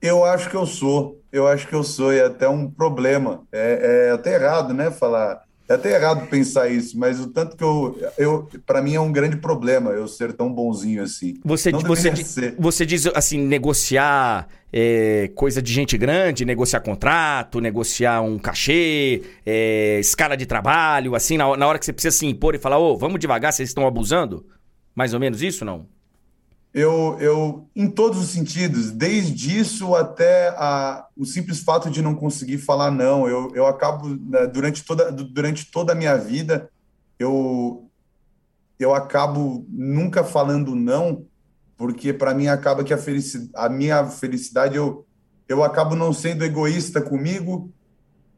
[0.00, 1.20] Eu acho que eu sou.
[1.32, 3.42] Eu acho que eu sou, e é até um problema.
[3.50, 4.90] É, é até errado, né?
[4.90, 5.42] Falar.
[5.66, 7.98] É até errado pensar isso, mas o tanto que eu.
[8.18, 11.38] eu para mim é um grande problema eu ser tão bonzinho assim.
[11.42, 12.54] Você, Não você, ser.
[12.58, 20.00] você diz assim, negociar é, coisa de gente grande, negociar contrato, negociar um cachê, é,
[20.00, 22.96] escala de trabalho, assim, na, na hora que você precisa se impor e falar, ô,
[22.98, 24.44] vamos devagar, vocês estão abusando?
[24.94, 25.86] Mais ou menos isso, não?
[26.74, 32.16] Eu, eu, em todos os sentidos, desde isso até a, o simples fato de não
[32.16, 36.68] conseguir falar não, eu, eu acabo, né, durante toda, du- durante toda a minha vida,
[37.16, 37.88] eu,
[38.76, 41.24] eu acabo nunca falando não,
[41.76, 45.06] porque para mim acaba que a, felici a minha felicidade, eu,
[45.48, 47.70] eu acabo não sendo egoísta comigo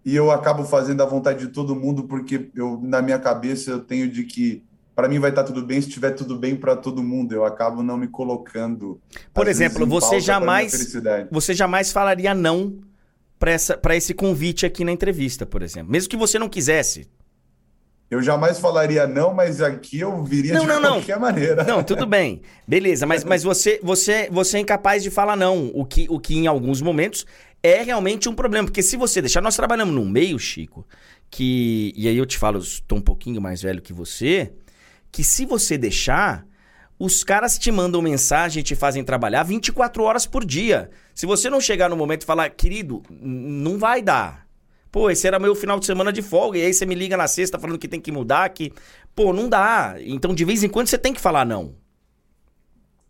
[0.05, 3.81] e eu acabo fazendo a vontade de todo mundo, porque eu, na minha cabeça eu
[3.81, 4.63] tenho de que
[4.97, 7.33] para mim vai estar tudo bem se estiver tudo bem para todo mundo.
[7.35, 8.99] Eu acabo não me colocando.
[9.35, 10.97] Por exemplo, em você jamais,
[11.31, 12.79] você jamais falaria não
[13.39, 15.93] pra esse convite aqui na entrevista, por exemplo.
[15.93, 17.07] Mesmo que você não quisesse.
[18.11, 20.93] Eu jamais falaria não, mas aqui eu viria Não, de não, não.
[20.93, 21.65] qualquer maneira.
[21.65, 22.41] Não, tudo bem.
[22.67, 25.73] Beleza, mas, mas você, você, você é incapaz de falar não.
[25.75, 27.27] O que, o que em alguns momentos
[27.63, 28.67] é realmente um problema.
[28.67, 29.43] Porque se você deixar.
[29.43, 30.87] Nós trabalhamos num meio, Chico,
[31.29, 31.93] que.
[31.97, 34.53] E aí eu te falo, estou um pouquinho mais velho que você.
[35.17, 36.47] Que se você deixar.
[36.99, 40.91] Os caras te mandam mensagem te fazem trabalhar 24 horas por dia.
[41.15, 44.47] Se você não chegar no momento e falar, querido, não vai dar.
[44.93, 46.59] Pô, esse era meu final de semana de folga.
[46.59, 48.75] E aí você me liga na sexta falando que tem que mudar, que.
[49.15, 49.97] Pô, não dá.
[50.01, 51.75] Então, de vez em quando, você tem que falar não.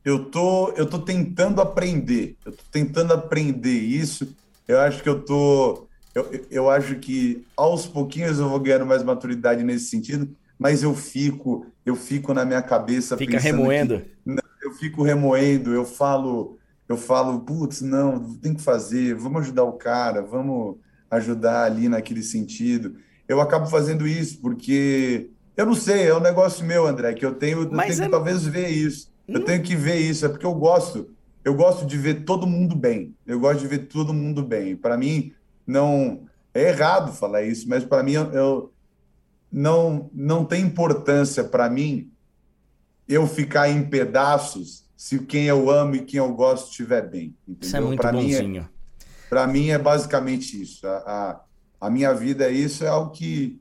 [0.05, 2.37] Eu tô, eu tô tentando aprender.
[2.45, 4.33] Eu tô tentando aprender isso.
[4.69, 5.89] Eu acho que eu tô.
[6.15, 10.95] Eu- eu acho que aos pouquinhos eu vou ganhando mais maturidade nesse sentido, mas eu
[10.95, 14.01] fico, eu fico na minha cabeça Fica remoendo.
[14.01, 19.63] que- eu fico remoendo, eu falo, eu falo, putz, não, tem que fazer, vamos ajudar
[19.65, 20.77] o cara, vamos
[21.09, 22.97] ajudar ali naquele sentido.
[23.29, 27.35] Eu acabo fazendo isso porque eu não sei, é um negócio meu, André, que eu
[27.35, 29.11] tenho, eu Mas tenho é- que talvez ver isso.
[29.29, 31.09] Eu tenho que ver isso, é porque eu gosto,
[31.45, 33.15] eu gosto de ver todo mundo bem.
[33.27, 34.77] Eu gosto de ver todo mundo bem.
[34.77, 35.33] Para mim
[35.67, 38.73] não é errado falar isso, mas para mim eu-
[39.51, 42.13] não não tem importância para mim
[43.09, 47.37] eu ficar em pedaços se quem eu amo e quem eu gosto estiver bem.
[47.61, 47.87] Isso é entendeu?
[47.87, 48.69] muito Pra é- bonzinho.
[49.29, 50.87] para mim é basicamente isso.
[50.87, 50.97] A,
[51.81, 53.61] a, a minha vida é isso, é algo que,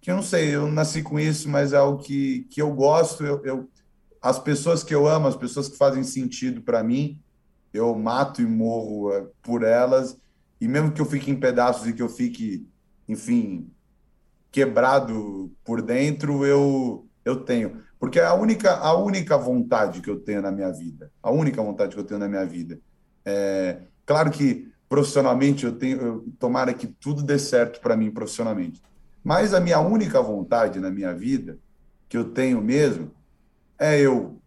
[0.00, 3.24] que eu não sei, eu nasci com isso, mas é algo que, que eu gosto.
[3.24, 3.70] Eu, eu-
[4.22, 7.20] as pessoas que eu amo, as pessoas que fazem sentido para mim,
[7.72, 10.16] eu mato e morro eh, por elas.
[10.60, 12.68] E mesmo que eu fique em pedaços e que eu fique,
[13.08, 13.71] enfim,
[14.52, 17.82] quebrado por dentro, eu, eu tenho.
[17.98, 21.62] Porque é a única, a única vontade que eu tenho na minha vida, a única
[21.62, 22.78] vontade que eu tenho na minha vida.
[23.24, 28.82] É, claro que profissionalmente eu tenho, eu, tomara que tudo dê certo para mim profissionalmente.
[29.24, 31.58] Mas a minha única vontade na minha vida,
[32.08, 33.10] que eu tenho mesmo,
[33.78, 34.38] é eu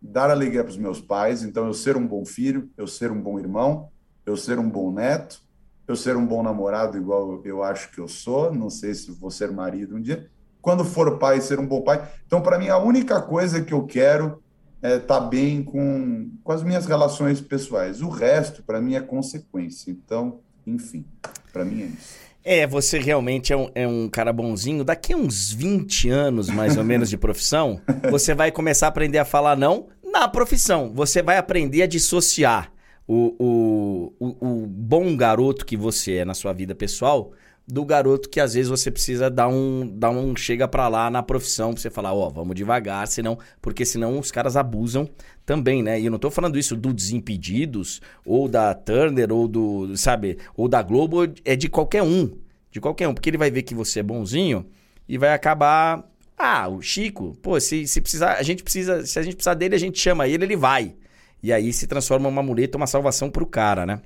[0.00, 3.20] dar alegria para os meus pais, então eu ser um bom filho, eu ser um
[3.20, 3.88] bom irmão,
[4.24, 5.42] eu ser um bom neto,
[5.88, 9.30] eu ser um bom namorado, igual eu acho que eu sou, não sei se vou
[9.30, 10.28] ser marido um dia.
[10.60, 12.06] Quando for pai, ser um bom pai.
[12.26, 14.42] Então, para mim, a única coisa que eu quero
[14.82, 18.02] é estar bem com, com as minhas relações pessoais.
[18.02, 19.90] O resto, para mim, é consequência.
[19.90, 21.06] Então, enfim,
[21.52, 22.28] para mim é isso.
[22.44, 24.84] É, você realmente é um, é um cara bonzinho.
[24.84, 29.18] Daqui a uns 20 anos, mais ou menos, de profissão, você vai começar a aprender
[29.18, 30.92] a falar não na profissão.
[30.94, 32.70] Você vai aprender a dissociar
[33.08, 37.32] o, o, o, bom garoto que você é na sua vida pessoal
[37.66, 41.22] do garoto que às vezes você precisa dar um, dar um chega pra lá na
[41.22, 45.08] profissão pra você falar, ó, vamos devagar, senão, porque senão os caras abusam
[45.44, 46.00] também, né?
[46.00, 50.66] E eu não tô falando isso do Desimpedidos, ou da Turner, ou do, sabe, ou
[50.66, 52.30] da Globo, é de qualquer um,
[52.70, 54.66] de qualquer um, porque ele vai ver que você é bonzinho
[55.06, 59.22] e vai acabar, ah, o Chico, pô, se, se precisar, a gente precisa, se a
[59.22, 60.94] gente precisar dele, a gente chama ele, ele vai.
[61.42, 64.00] E aí se transforma uma muleta, uma salvação pro cara, né?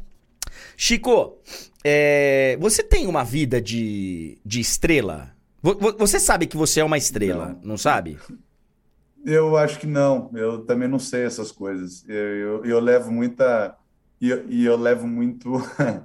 [0.76, 1.38] Chico,
[1.84, 5.30] é, você tem uma vida de, de estrela?
[5.62, 8.18] Vo- vo- Você sabe que você é uma estrela, não, sabe?
[9.24, 10.30] Eu acho que não.
[10.34, 12.04] Eu também não sei essas coisas.
[12.08, 13.76] Eu, eu, eu levo muita.
[14.20, 15.50] E eu, e eu levo muito.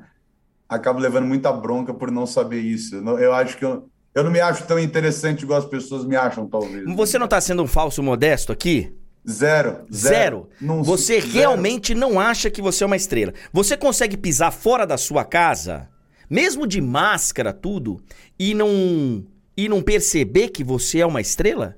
[0.69, 2.95] acabo levando muita bronca por não saber isso.
[2.95, 6.15] Eu, não- acho que eu, eu não me acho tão interessante igual as pessoas me
[6.15, 6.83] acham, talvez.
[6.95, 8.93] Você não tá sendo um falso modesto aqui?
[9.29, 9.85] Zero.
[9.93, 10.49] Zero.
[10.61, 11.33] Não- Você zero.
[11.33, 13.33] realmente não acha que você é uma estrela.
[13.51, 15.89] Você consegue pisar fora da sua casa,
[16.29, 18.01] mesmo de máscara, tudo,
[18.39, 21.75] e não e não perceber que você é uma estrela?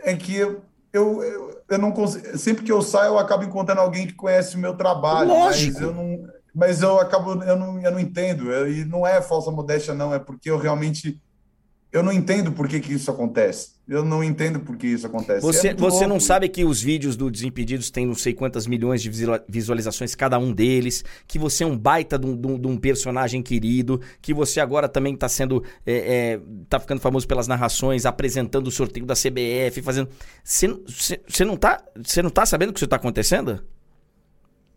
[0.00, 1.22] É que eu, eu,
[1.68, 4.74] eu, não consigo, sempre que eu saio, eu acabo encontrando alguém que conhece o meu
[4.76, 5.28] trabalho.
[5.28, 5.74] Lógico.
[5.74, 8.52] Mas eu não, mas eu acabo, eu não, eu não entendo.
[8.68, 11.22] E não é falsa modéstia, não, é porque eu realmente
[11.92, 13.72] eu não entendo por que, que isso acontece.
[13.86, 15.42] Eu não entendo por que isso acontece.
[15.42, 19.02] Você, É você não sabe que os vídeos do Desimpedidos têm não sei quantas milhões
[19.02, 22.78] de visual- visualizações cada um deles, que você é um baita de um, de um-
[22.78, 25.62] personagem querido, que você agora também tá sendo.
[25.84, 30.08] É, é, tá ficando famoso pelas narrações, apresentando o sorteio da CBF, fazendo.
[30.42, 31.84] Você não tá.
[32.02, 33.62] Você não tá sabendo o que isso tá acontecendo?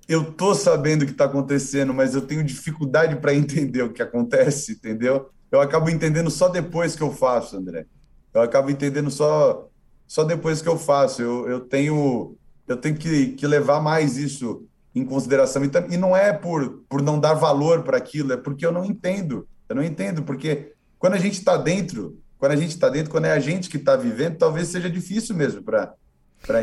[0.07, 4.01] Eu tô sabendo o que está acontecendo, mas eu tenho dificuldade para entender o que
[4.03, 5.29] acontece, entendeu?
[5.55, 7.85] Eu acabo entendendo só depois que eu faço, André.
[8.33, 9.69] Eu acabo entendendo só
[10.07, 11.21] só depois que eu faço.
[11.21, 12.35] Eu, eu tenho
[12.67, 15.63] eu tenho que, que levar mais isso em consideração.
[15.63, 18.85] E, e não é por, por não dar valor para aquilo, é porque eu não
[18.85, 19.47] entendo.
[19.67, 23.25] Eu não entendo, porque quando a gente está dentro, quando a gente está dentro, quando
[23.25, 25.95] é a gente que está vivendo, talvez seja difícil mesmo para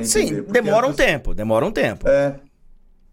[0.01, 0.05] entender.
[0.07, 2.09] Sim, demora um tempo, demora um tempo.
[2.09, 2.41] é,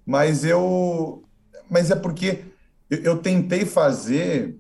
[0.06, 1.24] mas eu,
[1.70, 2.46] mas é porque
[2.90, 4.56] eu, eu tentei fazer,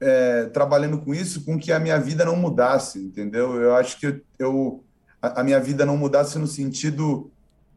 [0.00, 3.60] é, trabalhando com isso, com que a minha vida não mudasse, entendeu?
[3.60, 4.82] Eu acho que eu,
[5.20, 7.30] a, a minha vida não mudasse no sentido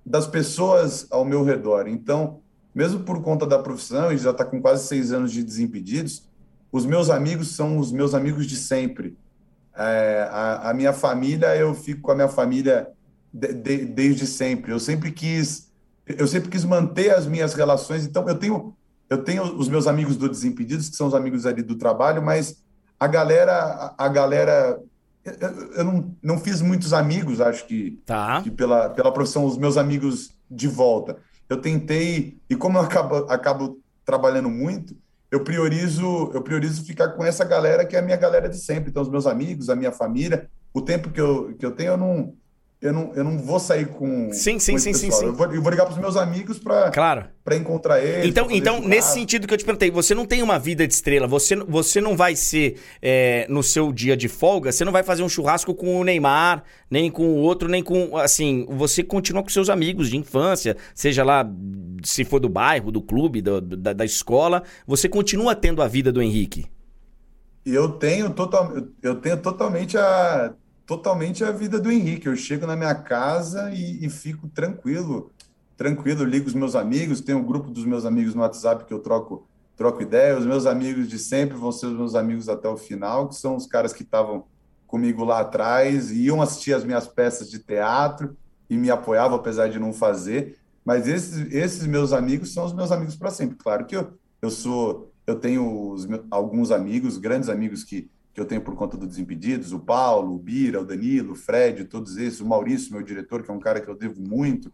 [0.05, 1.87] das pessoas ao meu redor.
[1.87, 2.39] Então,
[2.73, 6.27] mesmo por conta da profissão, e já está com quase seis anos de Desimpedidos,
[6.71, 9.15] os meus amigos são os meus amigos de sempre.
[9.75, 12.87] É, a, a minha família, eu fico com a minha família
[13.33, 14.71] de- de- desde sempre.
[14.71, 15.71] Eu sempre quis,
[16.07, 18.05] eu sempre quis manter as minhas relações.
[18.05, 18.75] Então, eu tenho,
[19.13, 22.63] eu tenho os meus amigos do Desimpedidos, que são os amigos ali do trabalho, mas
[22.99, 24.79] a galera, a, galera,
[25.75, 28.41] eu não, não fiz muitos amigos, acho que, Tá.
[28.41, 31.17] que pela, pela profissão, os meus amigos de volta.
[31.49, 34.95] Eu tentei, e como eu acabo, acabo trabalhando muito,
[35.29, 38.89] eu priorizo, eu priorizo ficar com essa galera que é a minha galera de sempre.
[38.89, 41.97] Então, os meus amigos, a minha família, o tempo que eu, que eu tenho, eu
[41.97, 42.33] não,
[42.83, 45.25] eu não, eu não vou sair com, Sim, sim, com sim, sim, sim.
[45.25, 47.25] Eu vou, eu vou ligar para os meus amigos para Claro.
[47.53, 48.25] encontrar eles.
[48.29, 50.93] Então, pra então nesse sentido que eu te perguntei, você não tem uma vida de
[50.93, 55.01] estrela, você, você não vai ser, é, no seu dia de folga, você não vai
[55.01, 59.41] fazer um churrasco com o Neymar, nem com o outro, nem com, assim, você continua
[59.41, 61.49] com seus amigos de infância, seja lá,
[62.03, 66.11] se for do bairro, do clube, do- da, da escola, você continua tendo a vida
[66.11, 66.65] do Henrique.
[67.65, 70.53] Eu tenho, total, eu tenho totalmente a,
[70.85, 72.27] totalmente a vida do Henrique.
[72.27, 75.31] Eu chego na minha casa e, e fico tranquilo,
[75.77, 76.23] tranquilo.
[76.23, 79.47] Ligo os meus amigos, tenho um grupo dos meus amigos no WhatsApp que eu troco,
[79.75, 80.37] troco ideia.
[80.37, 83.55] Os meus amigos de sempre vão ser os meus amigos até o final, que são
[83.55, 84.45] os caras que estavam
[84.87, 88.37] comigo lá atrás e iam assistir as minhas peças de teatro
[88.69, 90.57] e me apoiavam, apesar de não fazer.
[90.85, 93.55] Mas esses, esses meus amigos são os meus amigos para sempre.
[93.55, 95.95] Claro que eu, eu sou, eu tenho
[96.29, 100.39] alguns amigos, grandes amigos que, que eu tenho por conta do Desimpedidos, o Paulo, o
[100.39, 103.79] Bira, o Danilo, o Fred, todos esses, o Maurício, meu diretor, que é um cara
[103.79, 104.71] que eu devo muito.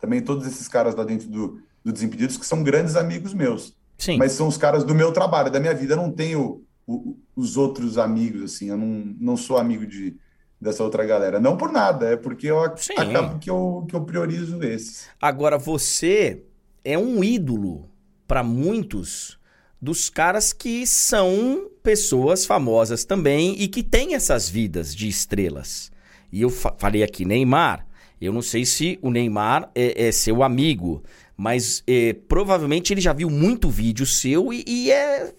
[0.00, 3.76] Também todos esses caras lá dentro do, do Desimpedidos, que são grandes amigos meus.
[3.96, 4.18] Sim.
[4.18, 5.94] Mas são os caras do meu trabalho, da minha vida.
[5.94, 8.68] Eu não tenho o- os outros amigos, assim.
[8.68, 10.16] Eu não, não sou amigo de,
[10.60, 11.38] dessa outra galera.
[11.40, 12.94] Não por nada, é porque eu ac- Sim.
[12.98, 15.06] acabo que eu, que eu priorizo esses.
[15.22, 16.42] Agora, você
[16.84, 17.88] é um ídolo
[18.26, 19.38] para muitos
[19.80, 25.92] dos caras que são pessoas famosas também e que têm essas vidas de estrelas.
[26.32, 27.86] E eu fa- falei aqui, Neymar.
[28.20, 31.04] Eu não sei se o Neymar é, é seu amigo,
[31.36, 35.32] mas é, provavelmente ele já viu muito vídeo seu e, e é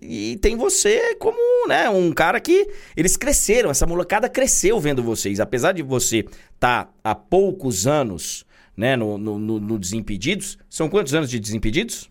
[0.00, 5.40] e tem você como, né, um cara que eles cresceram, essa molecada cresceu vendo vocês.
[5.40, 8.44] Apesar de você estar há poucos anos,
[8.76, 12.08] né, no, no, no- no Desimpedidos, são quantos anos de Desimpedidos?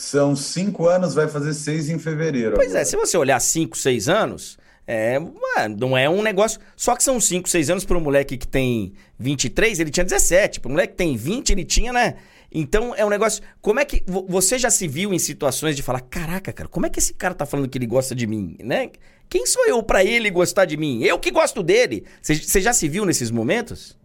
[0.00, 2.54] São cinco anos, vai fazer seis em fevereiro.
[2.54, 2.84] Pois é, agora.
[2.86, 6.58] se você olhar 5, 6 anos, é, ué, não é um negócio.
[6.74, 10.58] Só que são 5, 6 anos para um moleque que tem 23, ele tinha 17.
[10.58, 12.14] Para um moleque que tem 20, ele tinha, né?
[12.50, 13.42] Então é um negócio.
[13.60, 14.02] Como é que.
[14.06, 17.12] vo- Você já se viu em situações de falar: caraca, cara, como é que esse
[17.12, 18.88] cara tá falando que ele gosta de mim, né?
[19.28, 21.02] Quem sou eu para ele gostar de mim?
[21.04, 22.04] Eu que gosto dele.
[22.22, 23.98] Você já se viu nesses momentos?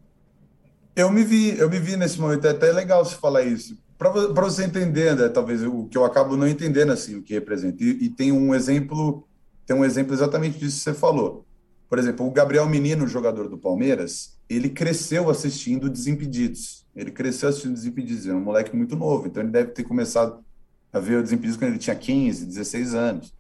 [0.94, 3.78] Eu me vi, eu me vi nesse momento, é até legal você falar isso.
[3.98, 7.84] Para você entender, né, talvez o que eu acabo não entendendo assim o que representa.
[7.84, 9.26] E, e tem um exemplo,
[9.66, 11.46] tem um exemplo exatamente disso que você falou.
[11.88, 16.86] Por exemplo, o Gabriel Menino, jogador do Palmeiras, ele cresceu assistindo Desimpedidos.
[16.96, 20.44] Ele cresceu assistindo Desimpedidos, era um moleque muito novo, então ele deve ter começado
[20.92, 23.34] a ver o Desimpedidos quando ele tinha 15, 16 anos.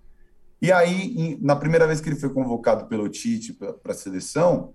[0.62, 4.74] E aí, em- na primeira vez que ele foi convocado pelo Tite para a seleção,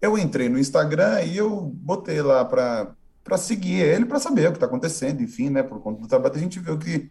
[0.00, 2.94] eu entrei no Instagram e eu botei lá para
[3.28, 5.62] para seguir ele, para saber o que está acontecendo, enfim, né?
[5.62, 7.10] Por conta do trabalho, a gente o que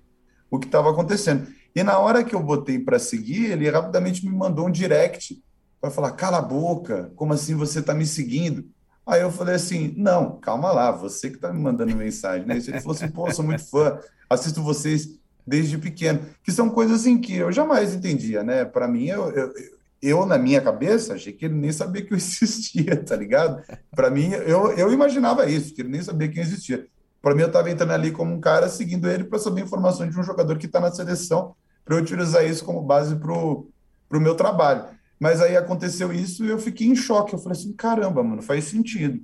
[0.49, 1.47] o que estava acontecendo.
[1.75, 5.41] E na hora que eu botei para seguir, ele rapidamente me mandou um direct
[5.79, 8.65] para falar: cala a boca, como assim você está me seguindo?
[9.05, 12.57] Aí eu falei assim: não, calma lá, você que tá me mandando mensagem, né?
[12.57, 13.99] Ele falou assim: pô, sou muito fã,
[14.29, 16.21] assisto vocês desde pequeno.
[16.43, 18.65] Que são coisas assim que eu jamais entendia, né?
[18.65, 19.53] Para mim, eu, eu,
[20.01, 23.63] eu, na minha cabeça, achei que ele nem sabia que eu existia, tá ligado?
[23.95, 26.87] Para mim, eu, eu imaginava isso, que ele nem sabia que eu existia.
[27.21, 30.19] Para mim, eu estava entrando ali como um cara seguindo ele para saber informações de
[30.19, 33.71] um jogador que está na seleção, para eu utilizar isso como base para o
[34.11, 34.85] meu trabalho.
[35.19, 37.33] Mas aí aconteceu isso e eu fiquei em choque.
[37.33, 39.21] Eu falei assim: caramba, mano, faz sentido.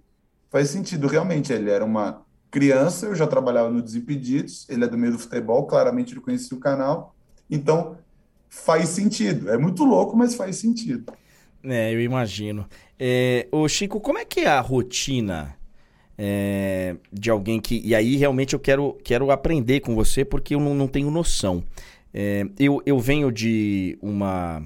[0.50, 1.54] Faz sentido, realmente.
[1.54, 5.66] Ele era uma criança, eu já trabalhava no Desimpedidos, ele é do meio do futebol,
[5.66, 7.16] claramente ele conhecia o canal.
[7.50, 7.98] Então,
[8.54, 9.50] faz sentido.
[9.50, 11.12] É muito louco, mas faz sentido.
[11.64, 12.66] É, eu imagino.
[13.00, 15.56] É, ô Chico, como é que é a rotina
[16.18, 17.82] é, de alguém que.
[17.84, 21.64] E aí realmente eu quero, quero aprender com você porque eu não, não tenho noção.
[22.14, 24.64] É, eu, eu venho de uma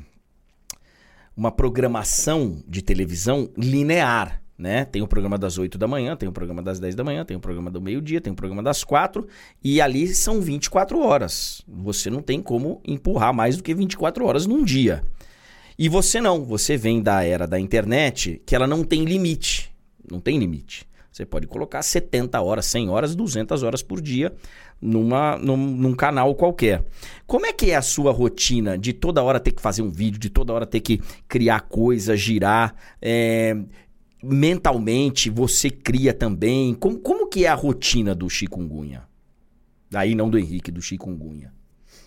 [1.36, 4.86] uma programação de televisão linear, né?
[4.86, 7.38] Tem o programa das 8 da manhã, tem o programa das 10 da manhã, tem
[7.38, 9.28] o programa do meio-dia, tem o programa das 4
[9.64, 11.62] e ali são 24 horas.
[11.68, 15.04] Você não tem como empurrar mais do que 24 horas num dia.
[15.78, 19.72] E você não, você vem da era da internet que ela não tem limite.
[20.10, 20.88] Não tem limite.
[21.12, 24.34] Você pode colocar 70 horas, 100 horas, 200 horas por dia
[24.82, 26.84] numa, num, num, canal qualquer.
[27.26, 30.20] Como é que é a sua rotina de toda hora ter que fazer um vídeo,
[30.20, 32.76] de toda hora ter que criar coisa, girar?
[33.02, 33.58] É,
[34.24, 36.74] mentalmente você cria também?
[36.74, 39.04] Como, como que é a rotina do chikungunya?
[39.94, 41.54] Aí não do Henrique, do chikungunya.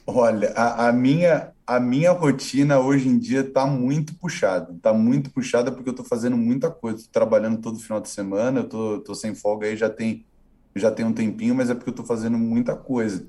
[0.07, 4.73] Olha, a, a, minha, a minha rotina hoje em dia está muito puxada.
[4.73, 7.07] Está muito puxada porque eu estou fazendo muita coisa.
[7.13, 10.25] Trabalhando todo final de semana, eu tô, tô sem folga aí já tem
[10.75, 13.27] já tem um tempinho, mas é porque eu estou fazendo muita coisa.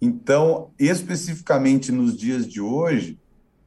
[0.00, 3.18] Então, especificamente nos dias de hoje,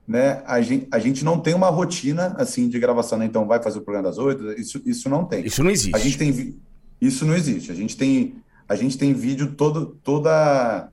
[0.08, 3.26] né, a gente, a gente não tem uma rotina assim de gravação, né?
[3.26, 5.46] Então, vai fazer o programa das oito, isso, isso não tem.
[5.46, 5.96] Isso não existe.
[5.96, 6.60] A gente tem
[7.02, 7.72] isso não existe.
[7.72, 8.36] A gente tem
[8.70, 10.90] a gente tem vídeo todo toda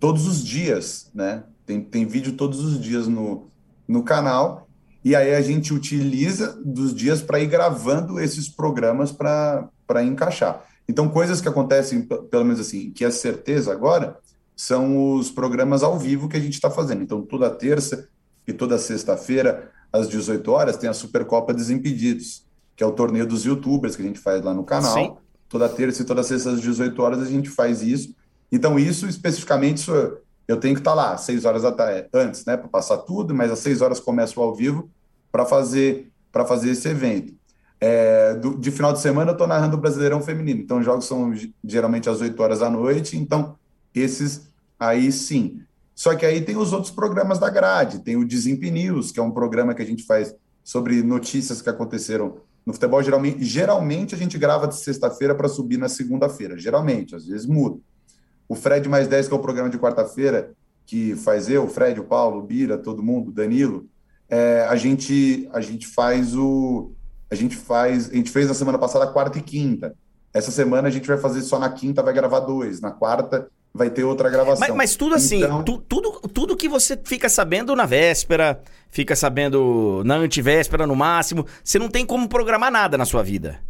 [0.00, 1.44] todos os dias, né?
[1.66, 3.48] Tem, tem vídeo todos os dias no,
[3.86, 4.66] no canal
[5.04, 10.64] e aí a gente utiliza dos dias para ir gravando esses programas para encaixar.
[10.88, 14.18] Então, coisas que acontecem, pelo menos assim, que é certeza agora,
[14.56, 17.02] são os programas ao vivo que a gente está fazendo.
[17.02, 18.08] Então, toda terça
[18.46, 22.44] e toda sexta-feira, às 18 horas, tem a Supercopa Desimpedidos,
[22.74, 24.94] que é o torneio dos youtubers que a gente faz lá no canal.
[24.94, 25.14] Sim.
[25.48, 28.14] Toda terça e toda sexta, às 18 horas, a gente faz isso.
[28.50, 29.92] Então, isso especificamente, isso,
[30.46, 31.62] eu tenho que estar tá lá, 6 horas
[32.12, 34.90] antes, né, para passar tudo, mas às 6 horas começa o ao vivo
[35.32, 36.10] para fazer,
[36.46, 37.34] fazer esse evento.
[37.80, 41.04] É, do, de final de semana eu estou narrando o Brasileirão Feminino, então os jogos
[41.04, 43.58] são geralmente às 8 horas da noite, então
[43.94, 45.60] esses aí sim.
[45.96, 49.22] Só que aí tem os outros programas da grade, tem o Desemp News, que é
[49.22, 52.36] um programa que a gente faz sobre notícias que aconteceram
[52.66, 53.02] no futebol.
[53.02, 57.80] Geralmente, geralmente a gente grava de sexta-feira para subir na segunda-feira, geralmente, às vezes muda.
[58.46, 60.52] O Fred mais 10, que é o programa de quarta-feira,
[60.84, 63.88] que faz eu, o Fred, o Paulo, o Bira, todo mundo, Danilo,
[64.28, 66.92] é, a, gente, a gente faz o
[67.30, 69.96] a gente faz, a gente fez na semana passada quarta e quinta.
[70.32, 72.80] Essa semana a gente vai fazer só na quinta, vai gravar dois.
[72.80, 74.66] Na quarta vai ter outra gravação.
[74.68, 75.62] Mas, mas tudo assim, então...
[75.62, 78.60] tu, tudo, tudo que você fica sabendo na véspera,
[78.90, 83.60] fica sabendo na antivéspera no máximo, você não tem como programar nada na sua vida.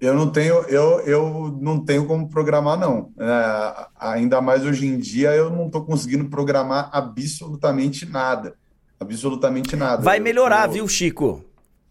[0.00, 3.10] Eu não tenho, eu, eu não tenho como programar, não.
[3.18, 8.54] É, ainda mais hoje em dia, eu não estou conseguindo programar absolutamente nada.
[8.98, 10.02] Absolutamente nada.
[10.02, 10.72] Vai melhorar, eu...
[10.72, 11.44] viu, Chico?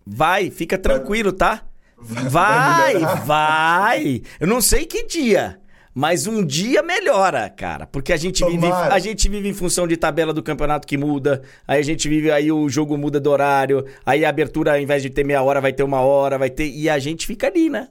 [0.05, 1.61] Vai, fica tranquilo, tá?
[2.01, 4.21] Vai, vai.
[4.39, 5.58] Eu não sei que dia,
[5.99, 7.85] mas um dia melhora, cara.
[7.85, 11.41] Porque a gente, vive, a gente vive em função de tabela do campeonato que muda.
[11.67, 13.85] Aí a gente vive, aí o jogo muda do horário.
[14.05, 16.69] Aí a abertura, ao invés de ter meia hora, vai ter uma hora, vai ter.
[16.69, 17.89] E a gente fica ali, né?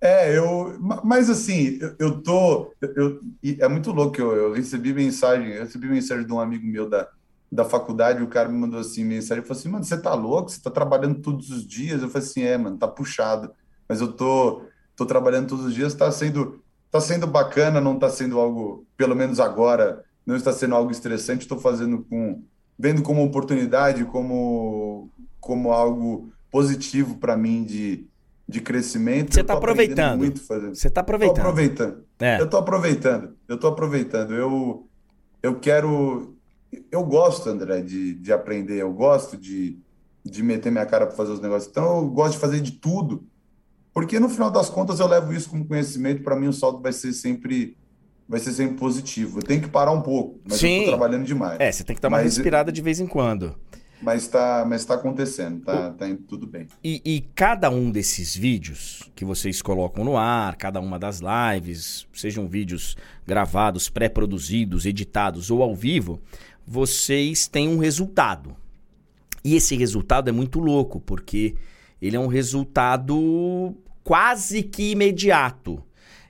[0.00, 0.78] É, eu.
[1.04, 2.72] Mas assim, eu, eu tô.
[2.80, 3.20] Eu,
[3.58, 4.18] é muito louco.
[4.18, 7.06] Eu, eu recebi mensagem, eu recebi mensagem de um amigo meu da,
[7.52, 10.50] da faculdade, o cara me mandou assim mensagem, falou assim, mano, você tá louco?
[10.50, 12.00] Você tá trabalhando todos os dias?
[12.00, 13.52] Eu falei assim, é, mano, tá puxado,
[13.86, 14.62] mas eu tô,
[14.96, 16.61] tô trabalhando todos os dias, tá sendo,
[16.92, 21.42] tá sendo bacana, não tá sendo algo, pelo menos agora, não está sendo algo estressante,
[21.42, 22.40] estou fazendo com,
[22.78, 28.06] vendo como oportunidade, como, como algo positivo para mim de,
[28.48, 29.34] de crescimento.
[29.34, 30.18] Você tá aproveitando.
[30.18, 30.76] Muito fazendo.
[30.76, 31.34] Você tá aproveitando.
[31.34, 32.04] Tô aproveitando.
[32.20, 32.40] É.
[32.40, 33.36] Eu tô aproveitando.
[33.48, 34.34] Eu tô aproveitando.
[34.34, 34.86] Eu,
[35.42, 36.36] eu quero
[36.90, 39.78] eu gosto, André, de, de aprender, eu gosto de,
[40.24, 41.70] de meter minha cara para fazer os negócios.
[41.70, 43.26] Então, eu gosto de fazer de tudo,
[43.92, 46.22] porque no final das contas eu levo isso como conhecimento.
[46.22, 47.76] Para mim, o saldo vai ser sempre
[48.28, 49.40] vai ser sempre positivo.
[49.40, 50.78] Eu tenho que parar um pouco, mas Sim.
[50.78, 51.60] eu tô trabalhando demais.
[51.60, 53.54] É, você tem que dar uma mas respirada de vez em quando.
[54.00, 56.66] Mas está mas tá acontecendo, tá, tá indo tudo bem.
[56.82, 62.08] E, e, cada um desses vídeos que vocês colocam no ar, cada uma das lives,
[62.12, 66.20] sejam vídeos gravados, pré-produzidos, editados ou ao vivo,
[66.66, 68.56] vocês têm um resultado.
[69.44, 71.54] E esse resultado é muito louco, porque
[72.02, 75.82] ele é um resultado quase que imediato.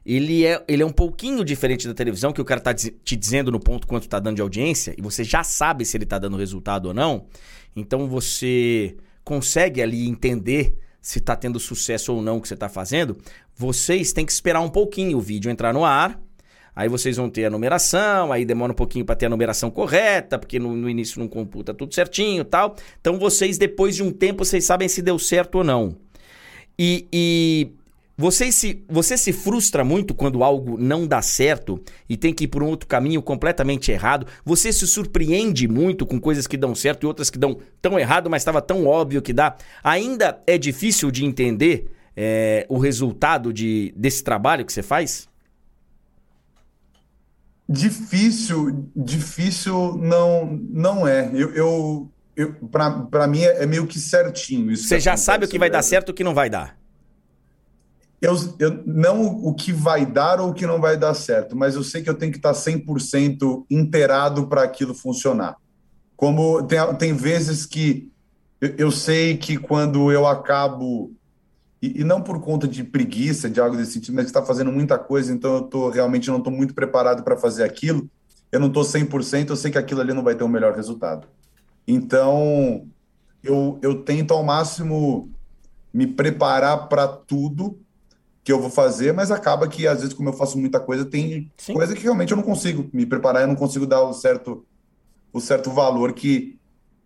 [0.04, 3.50] Ele é, ele é um pouquinho diferente da televisão, que o cara tá te dizendo
[3.50, 6.36] no ponto quanto tá dando de audiência, e você já sabe se ele tá dando
[6.36, 7.26] resultado ou não.
[7.74, 12.68] Então você consegue ali entender se está tendo sucesso ou não o que você está
[12.68, 13.16] fazendo.
[13.56, 16.20] Vocês têm que esperar um pouquinho o vídeo entrar no ar.
[16.74, 20.38] Aí vocês vão ter a numeração, aí demora um pouquinho para ter a numeração correta,
[20.38, 22.76] porque no, no, início não computa tudo certinho tal.
[23.00, 25.94] Então vocês, depois de um tempo, vocês sabem se deu certo ou não.
[26.78, 27.72] E, e
[28.16, 32.48] você se, você se frustra muito quando algo não dá certo e tem que ir
[32.48, 34.26] por um outro caminho completamente errado.
[34.44, 38.30] Você se surpreende muito com coisas que dão certo e outras que dão tão errado,
[38.30, 39.56] mas estava tão óbvio que dá.
[39.84, 45.28] Ainda é difícil de entender é, o resultado de, desse trabalho que você faz?
[47.68, 51.30] Difícil, difícil não, não é.
[51.32, 54.88] Eu, eu, eu para mim é, é, meio que certinho isso.
[54.88, 56.76] Você já sabe o que vai dar certo e o que não vai dar.
[58.20, 61.74] Eu, eu, não o que vai dar ou o que não vai dar certo, mas
[61.74, 65.56] eu sei que eu tenho que estar 100% inteirado para aquilo funcionar.
[66.16, 68.12] Como tem, tem vezes que
[68.60, 71.12] eu, eu sei que quando eu acabo,
[71.82, 74.70] e, e, não por conta de preguiça, de algo desse sentido, mas que está fazendo
[74.70, 78.08] muita coisa, então eu tô, realmente não estou muito preparado para fazer aquilo,
[78.52, 81.26] eu não estou 100%, eu sei que aquilo ali não vai ter o melhor resultado.
[81.86, 82.86] Então,
[83.42, 85.28] eu, eu tento ao máximo
[85.92, 87.80] me preparar para tudo
[88.44, 91.50] que eu vou fazer, mas acaba que às vezes, como eu faço muita coisa, tem
[91.56, 91.74] Sim.
[91.74, 94.64] coisa que realmente eu não consigo me preparar, eu não consigo dar o certo,
[95.32, 96.58] o certo valor que,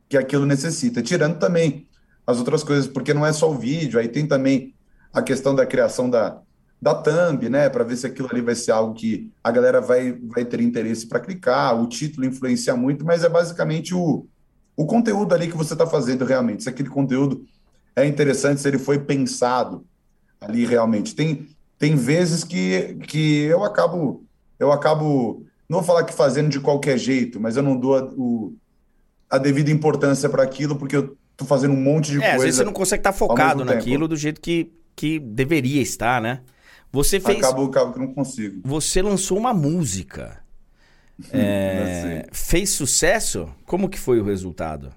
[0.08, 1.02] que aquilo necessita.
[1.02, 1.86] Tirando também
[2.26, 4.74] as outras coisas, porque não é só o vídeo, aí tem também
[5.12, 6.40] a questão da criação da,
[6.80, 10.12] da thumb, né, para ver se aquilo ali vai ser algo que a galera vai,
[10.12, 14.26] vai ter interesse para clicar, o título influencia muito, mas é basicamente o,
[14.76, 17.46] o conteúdo ali que você está fazendo realmente, se aquele conteúdo
[17.94, 19.86] é interessante, se ele foi pensado,
[20.40, 21.14] ali realmente.
[21.14, 21.48] Tem,
[21.78, 24.24] tem vezes que, que eu acabo,
[24.58, 28.04] eu acabo, não vou falar que fazendo de qualquer jeito, mas eu não dou a,
[28.16, 28.54] o,
[29.30, 32.36] a devida importância para aquilo, porque eu tô fazendo um monte de é, coisa.
[32.36, 34.08] Às vezes você não consegue estar tá focado naquilo tempo.
[34.08, 36.40] do jeito que, que deveria estar, né?
[36.92, 37.38] Você fez.
[37.38, 38.62] Acabo, acabo que não consigo.
[38.64, 40.40] Você lançou uma música.
[41.32, 43.48] é, fez sucesso?
[43.64, 44.92] Como que foi o resultado?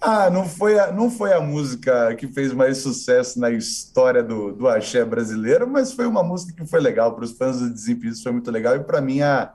[0.00, 4.50] Ah, não foi, a, não foi a música que fez mais sucesso na história do,
[4.50, 7.14] do axé brasileiro, mas foi uma música que foi legal.
[7.14, 8.76] Para os fãs do Desimpedidos foi muito legal.
[8.76, 9.52] E para mim a,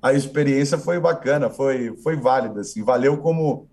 [0.00, 2.62] a experiência foi bacana, foi, foi válida.
[2.62, 3.68] Assim, valeu como,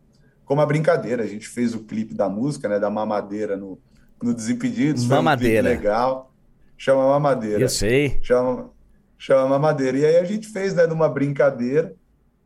[0.45, 1.23] como a brincadeira.
[1.23, 3.79] A gente fez o clipe da música, né, da Mamadeira no,
[4.21, 5.05] no Desimpedidos.
[5.05, 5.69] Mamadeira.
[5.69, 6.33] Um legal.
[6.77, 7.61] Chama Mamadeira.
[7.61, 8.19] Eu sei.
[8.21, 8.69] Chama,
[9.17, 9.97] chama Mamadeira.
[9.97, 11.95] E aí a gente fez, né, numa brincadeira.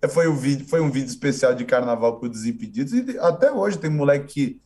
[0.01, 2.93] É, foi um vídeo, foi um vídeo especial de carnaval para os Desimpedidos.
[2.93, 4.61] E até hoje tem moleque que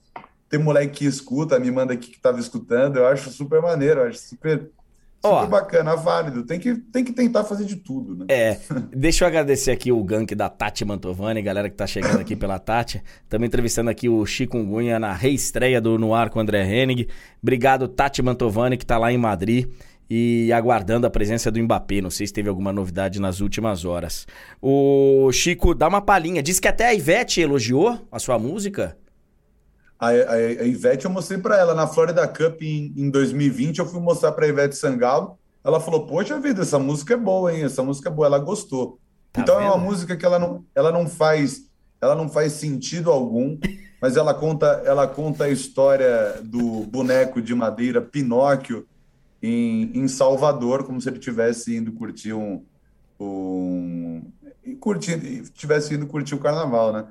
[0.51, 2.97] tem moleque que escuta, me manda aqui que estava escutando.
[2.97, 4.69] Eu acho super maneiro, eu acho super,
[5.23, 6.43] super oh, bacana, válido.
[6.43, 8.25] Tem que, tem que tentar fazer de tudo, né?
[8.27, 8.57] É.
[8.91, 12.57] Deixa eu agradecer aqui o gank da Tati Mantovani, galera que tá chegando aqui pela
[12.57, 13.03] Tati.
[13.29, 17.05] Também entrevistando aqui o Chico Ungunha na reestreia do Noir com o André Henning.
[17.41, 19.67] Obrigado, Tati Mantovani, que tá lá em Madrid
[20.09, 22.01] e aguardando a presença do Mbappé.
[22.01, 24.27] Não sei se teve alguma novidade nas últimas horas.
[24.61, 26.43] O Chico, dá uma palhinha.
[26.43, 28.97] Diz que até a Ivete elogiou a sua música.
[30.01, 33.77] A, a, a Ivete eu mostrei para ela na Florida Cup em, em 2020.
[33.77, 35.37] Eu fui mostrar para a Ivete Sangalo.
[35.63, 37.63] Ela falou: Poxa vida, essa música é boa, hein?
[37.63, 38.25] Essa música é boa.
[38.25, 38.99] Ela gostou.
[39.31, 39.67] Tá então vendo?
[39.67, 41.69] é uma música que ela não, ela não faz,
[42.01, 43.59] ela não faz sentido algum.
[44.01, 48.87] mas ela conta, ela conta a história do boneco de madeira Pinóquio
[49.39, 52.65] em, em Salvador, como se ele tivesse indo curtir um,
[53.19, 54.31] um
[54.79, 57.05] curtir, tivesse indo curtir o carnaval, né?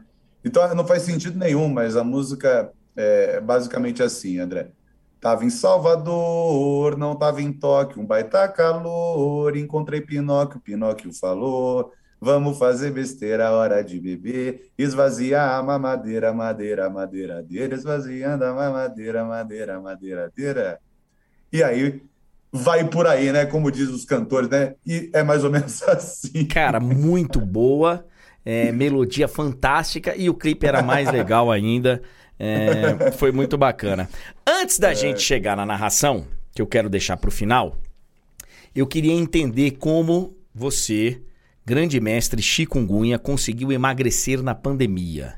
[0.45, 4.71] Então não faz sentido nenhum, mas a música é basicamente assim, André.
[5.21, 12.59] Tava em Salvador, não tava em Tóquio, um baita calor, encontrei Pinóquio, Pinóquio falou, vamos
[12.59, 20.81] fazer besteira, hora de beber, esvaziar a mamadeira, madeira, madeiradeira, esvaziando a mamadeira, madeira, madeiradeira.
[21.53, 22.01] E aí
[22.53, 23.47] vai por aí, né?
[23.47, 24.75] Como diz os cantores, né?
[24.87, 26.45] E é mais ou menos assim.
[26.47, 28.07] Cara, muito boa.
[28.43, 32.03] É, melodia fantástica e o clipe era mais legal ainda.
[32.43, 34.09] É, foi muito bacana.
[34.47, 34.95] Antes da é.
[34.95, 37.77] gente chegar na narração, que eu quero deixar para o final,
[38.75, 41.21] eu queria entender como você,
[41.67, 45.35] grande mestre chikungunya, conseguiu emagrecer na pandemia.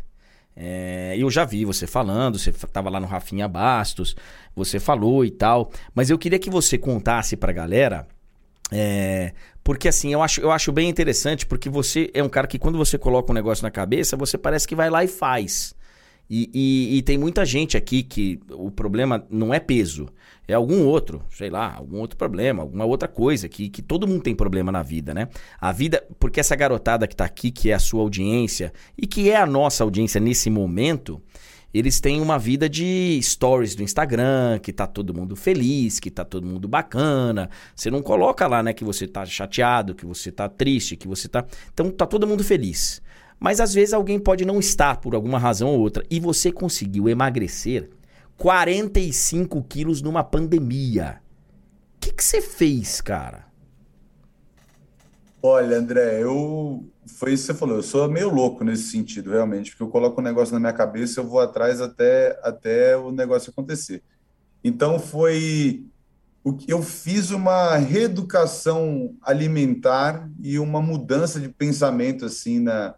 [0.55, 4.15] É, eu já vi você falando, você tava lá no Rafinha Bastos,
[4.55, 5.73] você falou e tal.
[5.93, 8.07] Mas eu queria que você contasse pra galera.
[8.71, 9.33] É,
[9.65, 12.79] porque assim, eu acho, eu acho bem interessante, porque você é um cara que quando
[12.79, 15.75] você coloca um negócio na cabeça, você parece que vai lá e faz.
[16.35, 20.09] E, e, e, tem muita gente aqui que o problema não é peso,
[20.49, 24.23] é algum outro, sei lá, algum outro problema, alguma outra coisa, que, que todo mundo
[24.23, 25.29] tem problema na vida, né?
[25.61, 29.29] A vida, porque essa garotada que tá aqui, que é a sua audiência e que
[29.29, 31.21] é a nossa audiência nesse momento,
[31.75, 36.25] eles têm uma vida de stories do Instagram, que tá todo mundo feliz, que tá
[36.25, 37.51] todo mundo bacana.
[37.77, 41.29] Você não coloca lá, né, que você tá chateado, que você tá triste, que você
[41.29, 41.45] tá.
[41.75, 43.03] Então tá todo mundo feliz.
[43.43, 46.05] Mas às vezes alguém pode não estar por alguma razão ou outra.
[46.09, 47.91] E você conseguiu emagrecer
[48.37, 51.21] 45 quilos numa pandemia.
[51.97, 53.45] O que, que você fez, cara?
[55.43, 56.89] Olha, André, eu.
[57.19, 57.77] Foi isso que você falou.
[57.79, 61.19] Eu sou meio louco nesse sentido, realmente, porque eu coloco um negócio na minha cabeça
[61.19, 64.05] eu vou atrás até, até o negócio acontecer.
[64.63, 65.85] Então foi.
[66.69, 72.95] Eu fiz uma reeducação alimentar e uma mudança de pensamento assim na,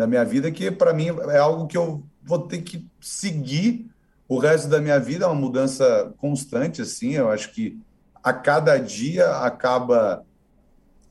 [0.00, 3.86] na minha vida que para mim é algo que eu vou ter que seguir
[4.26, 7.78] o resto da minha vida, é uma mudança constante assim, eu acho que
[8.22, 10.24] a cada dia acaba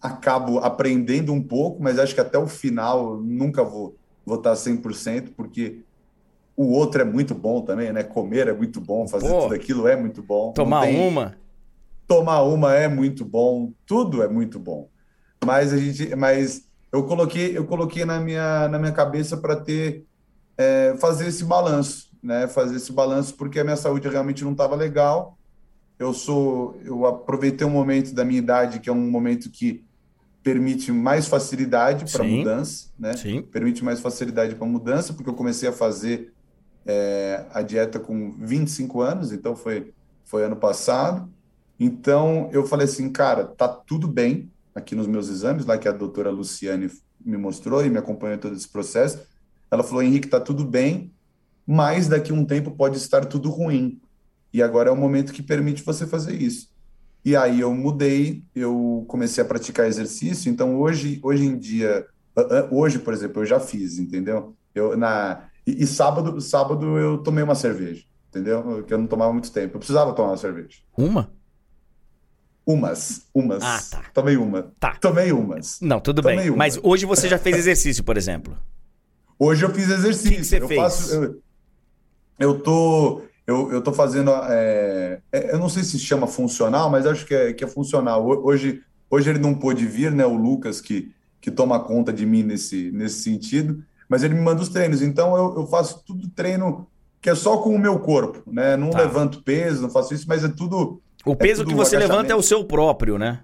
[0.02, 3.96] acabo aprendendo um pouco, mas acho que até o final nunca vou
[4.28, 5.82] estar 100%, porque
[6.56, 8.02] o outro é muito bom também, né?
[8.02, 10.54] Comer é muito bom, fazer Pô, tudo aquilo é muito bom.
[10.54, 10.98] Tomar tem...
[10.98, 11.36] uma.
[12.08, 14.88] Tomar uma é muito bom, tudo é muito bom.
[15.46, 20.06] Mas a gente, mas eu coloquei, eu coloquei na minha na minha cabeça para ter
[20.58, 22.48] é, fazer esse balanço, né?
[22.48, 25.38] Fazer esse balanço porque a minha saúde realmente não estava legal.
[25.98, 29.84] Eu sou, eu aproveitei um momento da minha idade que é um momento que
[30.42, 33.16] permite mais facilidade para mudança, né?
[33.16, 33.42] Sim.
[33.42, 36.34] Permite mais facilidade para mudança, porque eu comecei a fazer
[36.86, 41.30] é, a dieta com 25 anos, então foi, foi ano passado.
[41.80, 45.92] Então eu falei assim, cara, tá tudo bem aqui nos meus exames, lá que a
[45.92, 46.90] doutora Luciane
[47.24, 49.20] me mostrou e me acompanhou todo esse processo.
[49.70, 51.14] Ela falou, Henrique, tá tudo bem,
[51.66, 54.02] mas daqui a um tempo pode estar tudo ruim.
[54.54, 56.70] E agora é o momento que permite você fazer isso.
[57.24, 60.50] E aí eu mudei, eu comecei a praticar exercício.
[60.50, 62.08] Então hoje, hoje em dia,
[62.72, 64.56] hoje, por exemplo, eu já fiz, entendeu?
[64.74, 68.84] Eu na e, e sábado, sábado eu tomei uma cerveja, entendeu?
[68.84, 69.76] Que eu não tomava muito tempo.
[69.76, 70.80] Eu precisava tomar uma cerveja.
[70.98, 71.30] Uma?
[72.66, 73.64] Umas, umas.
[73.64, 74.04] Ah, tá.
[74.14, 74.72] Tomei uma.
[74.80, 74.96] Tá.
[75.02, 75.80] Tomei umas.
[75.82, 76.50] Não, tudo Tomei bem.
[76.50, 76.58] uma.
[76.58, 78.56] Mas hoje você já fez exercício, por exemplo?
[79.42, 80.28] Hoje eu fiz exercício.
[80.28, 80.82] O que que você eu fez?
[80.82, 81.42] Faço, eu,
[82.38, 87.06] eu tô eu, eu tô fazendo é, é, eu não sei se chama funcional, mas
[87.08, 88.24] acho que é, que é funcional.
[88.28, 90.26] Ho- Hoje hoje ele não pôde vir, né?
[90.26, 94.62] O Lucas que que toma conta de mim nesse nesse sentido, mas ele me manda
[94.62, 95.02] os treinos.
[95.02, 96.86] Então eu, eu faço tudo treino
[97.22, 98.76] que é só com o meu corpo, né?
[98.78, 99.00] Não Tá.
[99.00, 101.02] levanto peso, não faço isso, mas é tudo
[101.32, 103.42] O peso tudo que você levanta é o seu próprio, né?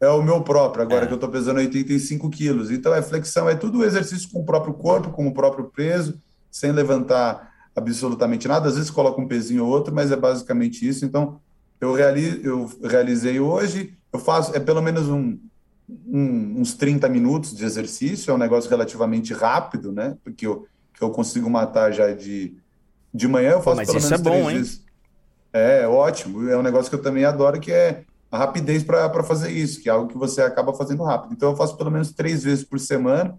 [0.00, 1.06] É o meu próprio, agora É.
[1.06, 2.70] que eu tô pesando 85 quilos.
[2.70, 6.20] Então, é flexão, é tudo exercício com o próprio corpo, com o próprio peso,
[6.50, 8.68] sem levantar absolutamente nada.
[8.68, 11.04] Às vezes coloca um pezinho ou outro, mas é basicamente isso.
[11.04, 11.40] Então,
[11.80, 15.38] eu, reali eu realizei hoje, eu faço, é pelo menos um,
[16.06, 20.16] um- uns 30 minutos de exercício, é um negócio relativamente rápido, né?
[20.24, 22.56] Porque eu, que eu consigo matar já de,
[23.14, 24.56] de manhã, eu faço mas pelo isso menos é bom, três hein?
[24.58, 24.84] vezes.
[25.52, 26.48] É, ótimo.
[26.48, 29.88] É um negócio que eu também adoro, que é a rapidez para fazer isso, que
[29.90, 31.34] é algo que você acaba fazendo rápido.
[31.34, 33.38] Então, eu faço pelo menos três vezes por semana,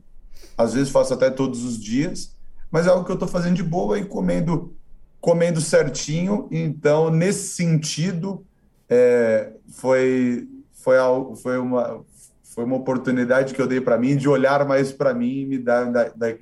[0.55, 2.36] às vezes faço até todos os dias,
[2.70, 4.76] mas é algo que eu estou fazendo de boa e comendo,
[5.20, 6.47] comendo certinho.
[6.51, 8.45] Então, nesse sentido,
[8.88, 12.05] é, foi, foi, algo, foi, uma,
[12.43, 15.57] foi uma oportunidade que eu dei para mim de olhar mais para mim e me
[15.57, 16.36] dar da, da,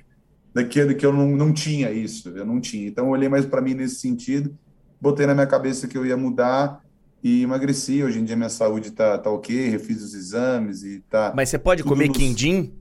[0.52, 2.86] daquilo que eu não, não tinha isso, eu não tinha.
[2.86, 4.54] Então, eu olhei mais para mim nesse sentido,
[5.02, 6.80] botei na minha cabeça que eu ia mudar
[7.22, 8.04] e emagreci.
[8.04, 11.32] Hoje em dia minha saúde tá, tá ok, refiz os exames e tá.
[11.34, 12.72] Mas você pode comer nos- quindim?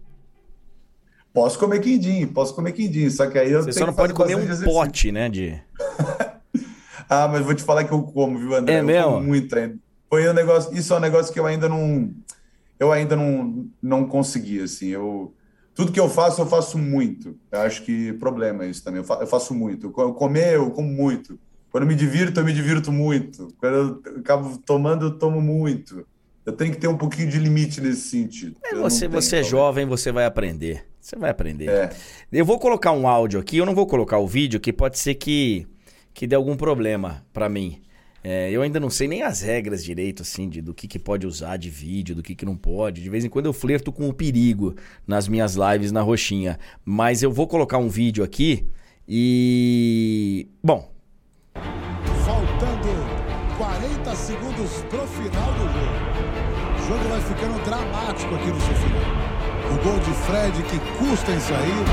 [1.34, 4.36] Posso comer quindim, posso comer quindim, só que aí eu Você só não pode comer
[4.36, 4.66] um exercício.
[4.66, 5.28] pote, né?
[5.30, 5.60] De...
[7.10, 8.76] Ah, mas vou te falar que eu como, viu, André?
[8.76, 9.12] É eu mesmo?
[9.12, 9.78] como muito ainda.
[10.10, 12.14] Foi um negócio, isso é um negócio que eu ainda não,
[12.80, 14.88] eu ainda não, não consegui, assim.
[14.88, 15.34] Eu,
[15.76, 17.38] tudo que eu faço, eu faço muito.
[17.52, 19.00] Eu acho que problema é isso também.
[19.02, 19.88] Eu, fa- eu faço muito.
[19.88, 21.38] Eu co- comer, eu como muito.
[21.72, 23.48] Quando eu me divirto, eu me divirto muito.
[23.58, 26.06] Quando eu acabo tomando, eu tomo muito.
[26.46, 28.58] Eu tenho que ter um pouquinho de limite nesse sentido.
[28.64, 30.86] É, você, você é jovem, você vai aprender.
[31.00, 31.70] Você vai aprender.
[31.70, 31.90] É.
[32.32, 35.16] Eu vou colocar um áudio aqui, eu não vou colocar o vídeo, que pode ser
[35.16, 35.66] que,
[36.14, 37.82] que dê algum problema pra mim.
[38.24, 41.26] É, eu ainda não sei nem as regras direito, assim, de, do que, que pode
[41.26, 43.02] usar de vídeo, do que, que não pode.
[43.02, 44.76] De vez em quando eu flerto com o perigo
[45.08, 46.60] nas minhas lives na roxinha.
[46.84, 48.68] Mas eu vou colocar um vídeo aqui
[49.08, 50.48] E.
[50.64, 50.91] Bom.
[54.12, 56.02] 40 segundos pro final do jogo.
[56.76, 59.12] O jogo vai ficando dramático aqui no seu final.
[59.72, 61.86] O gol de Fred que custa em sair.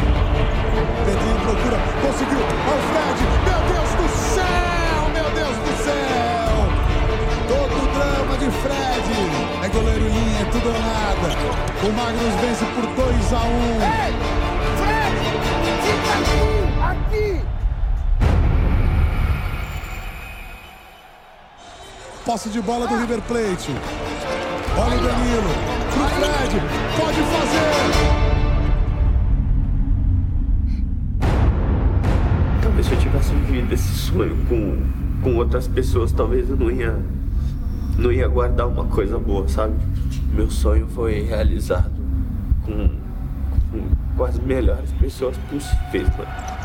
[1.05, 2.43] Pedrinho procura, conseguiu.
[2.43, 6.55] Ao Fred, meu Deus do céu, meu Deus do céu.
[7.47, 9.09] Todo o drama de Fred.
[9.65, 11.29] É goleiro linha, é tudo ou nada.
[11.87, 13.79] O Magnus vence por 2 a 1 um.
[13.81, 14.13] Ei,
[14.79, 15.17] Fred,
[15.85, 17.58] fica aqui, aqui.
[22.29, 23.73] Posse de bola do River Plate.
[24.77, 25.49] Olha o Danilo.
[25.95, 26.61] Pro Fred.
[26.95, 27.73] Pode fazer.
[32.63, 34.77] Talvez se eu tivesse vivido esse sonho com,
[35.23, 36.99] com outras pessoas, talvez eu não ia,
[37.97, 39.73] não ia guardar uma coisa boa, sabe?
[40.35, 41.91] Meu sonho foi realizado
[42.67, 42.91] com,
[43.71, 46.58] com, com as melhores pessoas possíveis, mano.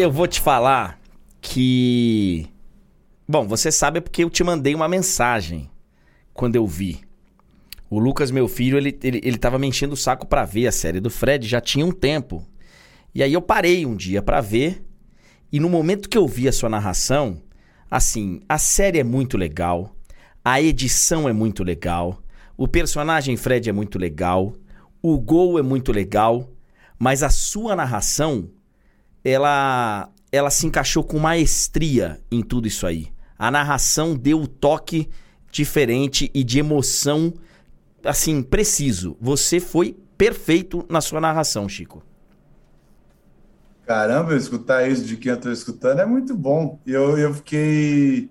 [0.00, 0.98] Eu vou te falar
[1.42, 2.46] que.
[3.28, 5.70] Bom, você sabe porque eu te mandei uma mensagem
[6.32, 7.02] quando eu vi.
[7.90, 10.72] O Lucas, meu filho, ele, ele, ele tava me enchendo o saco pra ver a
[10.72, 12.42] série do Fred, já tinha um tempo.
[13.14, 14.82] E aí eu parei um dia pra ver,
[15.52, 17.36] e no momento que eu vi a sua narração,
[17.90, 19.94] assim, a série é muito legal,
[20.42, 22.22] a edição é muito legal,
[22.56, 24.54] o personagem Fred é muito legal,
[25.02, 26.48] o gol é muito legal,
[26.98, 28.48] mas a sua narração
[29.24, 33.08] ela ela se encaixou com maestria em tudo isso aí.
[33.38, 35.08] A narração deu o toque
[35.50, 37.32] diferente e de emoção
[38.04, 39.16] assim preciso.
[39.20, 42.02] Você foi perfeito na sua narração, Chico.
[43.86, 46.78] Caramba, escutar isso de quem eu tô escutando é muito bom.
[46.86, 48.30] Eu, eu fiquei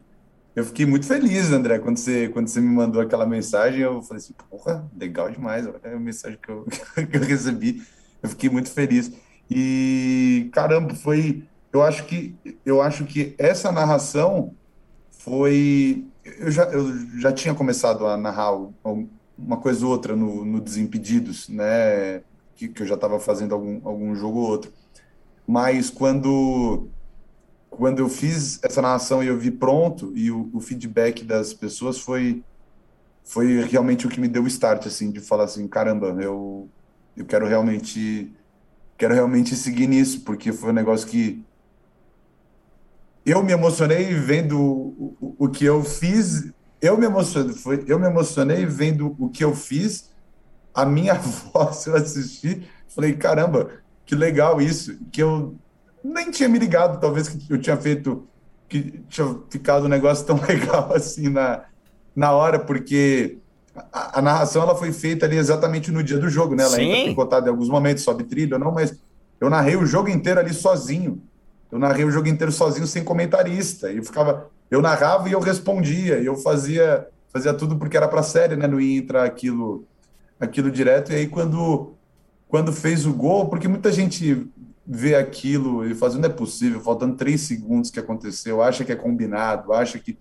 [0.55, 4.21] eu fiquei muito feliz, André, quando você, quando você me mandou aquela mensagem, eu falei
[4.21, 6.65] assim, porra, legal demais, olha a mensagem que eu,
[7.09, 7.81] que eu recebi.
[8.21, 9.11] Eu fiquei muito feliz.
[9.50, 11.43] E caramba, foi,
[11.74, 12.36] eu acho que
[12.66, 14.54] eu acho que essa narração
[15.12, 18.52] foi eu já, eu já tinha começado a narrar
[19.38, 22.22] uma coisa ou outra no, no Desimpedidos, né?
[22.56, 24.72] Que, que eu já estava fazendo algum, algum jogo ou outro.
[25.47, 26.88] Mas quando
[27.70, 32.00] quando eu fiz essa narração e eu vi pronto e o, o feedback das pessoas
[32.00, 32.43] foi
[33.24, 36.68] foi realmente o que me deu o start assim de falar assim caramba eu
[37.16, 38.34] eu quero realmente
[39.00, 41.43] quero realmente seguir nisso porque foi um negócio que
[43.26, 46.52] eu me emocionei vendo o, o, o que eu fiz.
[46.82, 50.12] Eu me emocionei foi eu me emocionei vendo o que eu fiz.
[50.74, 51.16] A minha
[51.54, 53.70] voz eu assisti falei caramba
[54.06, 55.56] que legal isso que eu
[56.04, 58.28] nem tinha me ligado, talvez que eu tinha feito,
[58.68, 61.66] que tinha ficado um negócio tão legal assim na,
[62.16, 63.38] na hora, porque
[63.91, 66.63] a, a narração ela foi feita ali exatamente no dia do jogo, né?
[66.63, 66.91] Ela Sim.
[66.91, 68.99] tem contado em alguns momentos, sobe trilha ou não, mas
[69.39, 71.21] eu narrei o jogo inteiro ali sozinho.
[71.71, 73.91] Eu narrei o jogo inteiro sozinho, sem comentarista.
[73.91, 78.07] E eu ficava, eu narrava e eu respondia, e eu fazia, fazia tudo porque era
[78.07, 78.67] para série, né?
[78.67, 79.86] Não ia entrar aquilo,
[80.39, 81.11] aquilo direto.
[81.11, 81.93] E aí quando,
[82.47, 84.49] quando fez o gol, porque muita gente
[84.91, 88.95] vê aquilo e faz, não é possível, faltando três segundos que aconteceu, acha que é
[88.95, 90.17] combinado, acha que.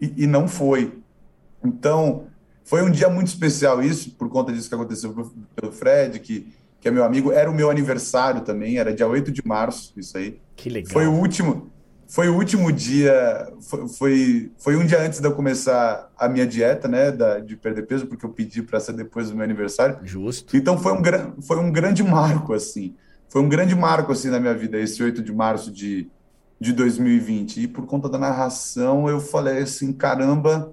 [0.00, 0.98] E, e, não foi.
[1.62, 2.26] Então,
[2.66, 5.14] foi um dia muito especial isso, por conta disso que aconteceu
[5.54, 7.32] pelo Fred, que, que é meu amigo.
[7.32, 10.38] Era o meu aniversário também, era dia 8 de março, isso aí.
[10.54, 10.92] Que legal.
[10.92, 11.70] Foi o último.
[12.08, 16.46] Foi o último dia, foi, foi, foi um dia antes de eu começar a minha
[16.46, 19.98] dieta, né, da, de perder peso, porque eu pedi para ser depois do meu aniversário.
[20.04, 20.56] Justo.
[20.56, 21.02] Então foi um,
[21.42, 22.94] foi um grande marco, assim
[23.28, 26.08] foi um grande marco assim na minha vida, esse 8 de março de,
[26.60, 27.62] de 2020.
[27.62, 30.72] E por conta da narração, eu falei assim: caramba,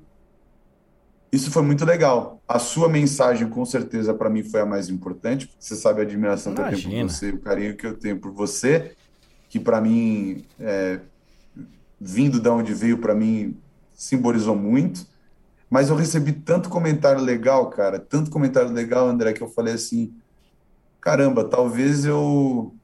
[1.34, 2.40] isso foi muito legal.
[2.48, 5.50] A sua mensagem, com certeza, para mim foi a mais importante.
[5.60, 8.32] Você sabe a admiração que eu tenho por você, o carinho que eu tenho por
[8.32, 8.96] você,
[9.50, 11.00] que para mim, é,
[12.00, 13.58] vindo de onde veio, para mim
[13.96, 15.08] simbolizou muito.
[15.72, 20.14] Mas eu recebi tanto comentário legal, cara, tanto comentário legal, André, que eu falei assim:
[21.02, 22.76] caramba, talvez eu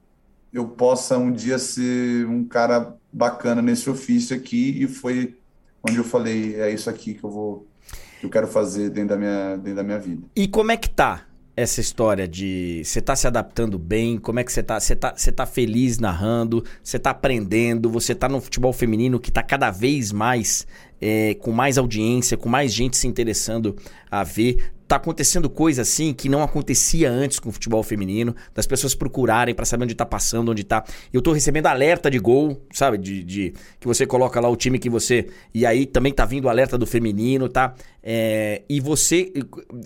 [0.52, 4.82] eu possa um dia ser um cara bacana nesse ofício aqui.
[4.82, 5.38] E foi
[5.88, 7.69] onde eu falei: é isso aqui que eu vou
[8.20, 10.22] que eu quero fazer dentro da minha, dentro da minha vida.
[10.36, 14.18] E como é que tá essa história de você tá se adaptando bem?
[14.18, 14.78] Como é que você tá?
[14.78, 16.62] Você tá, você tá feliz narrando?
[16.82, 17.90] Você tá aprendendo?
[17.90, 20.66] Você tá no futebol feminino que tá cada vez mais
[21.00, 23.74] é, com mais audiência, com mais gente se interessando
[24.10, 28.66] a ver tá acontecendo coisa assim que não acontecia antes com o futebol feminino, das
[28.66, 30.84] pessoas procurarem para saber onde tá passando, onde tá.
[31.12, 32.98] Eu tô recebendo alerta de gol, sabe?
[32.98, 35.28] De, de, que você coloca lá o time que você.
[35.54, 37.72] E aí também tá vindo alerta do feminino, tá?
[38.02, 39.32] É, e você.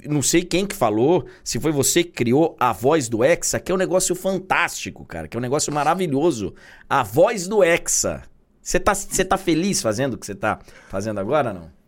[0.06, 3.70] Não sei quem que falou, se foi você que criou a voz do Hexa, que
[3.70, 6.54] é um negócio fantástico, cara, que é um negócio maravilhoso.
[6.88, 8.22] A voz do Hexa.
[8.62, 8.94] Você tá,
[9.28, 11.83] tá feliz fazendo o que você tá fazendo agora, não?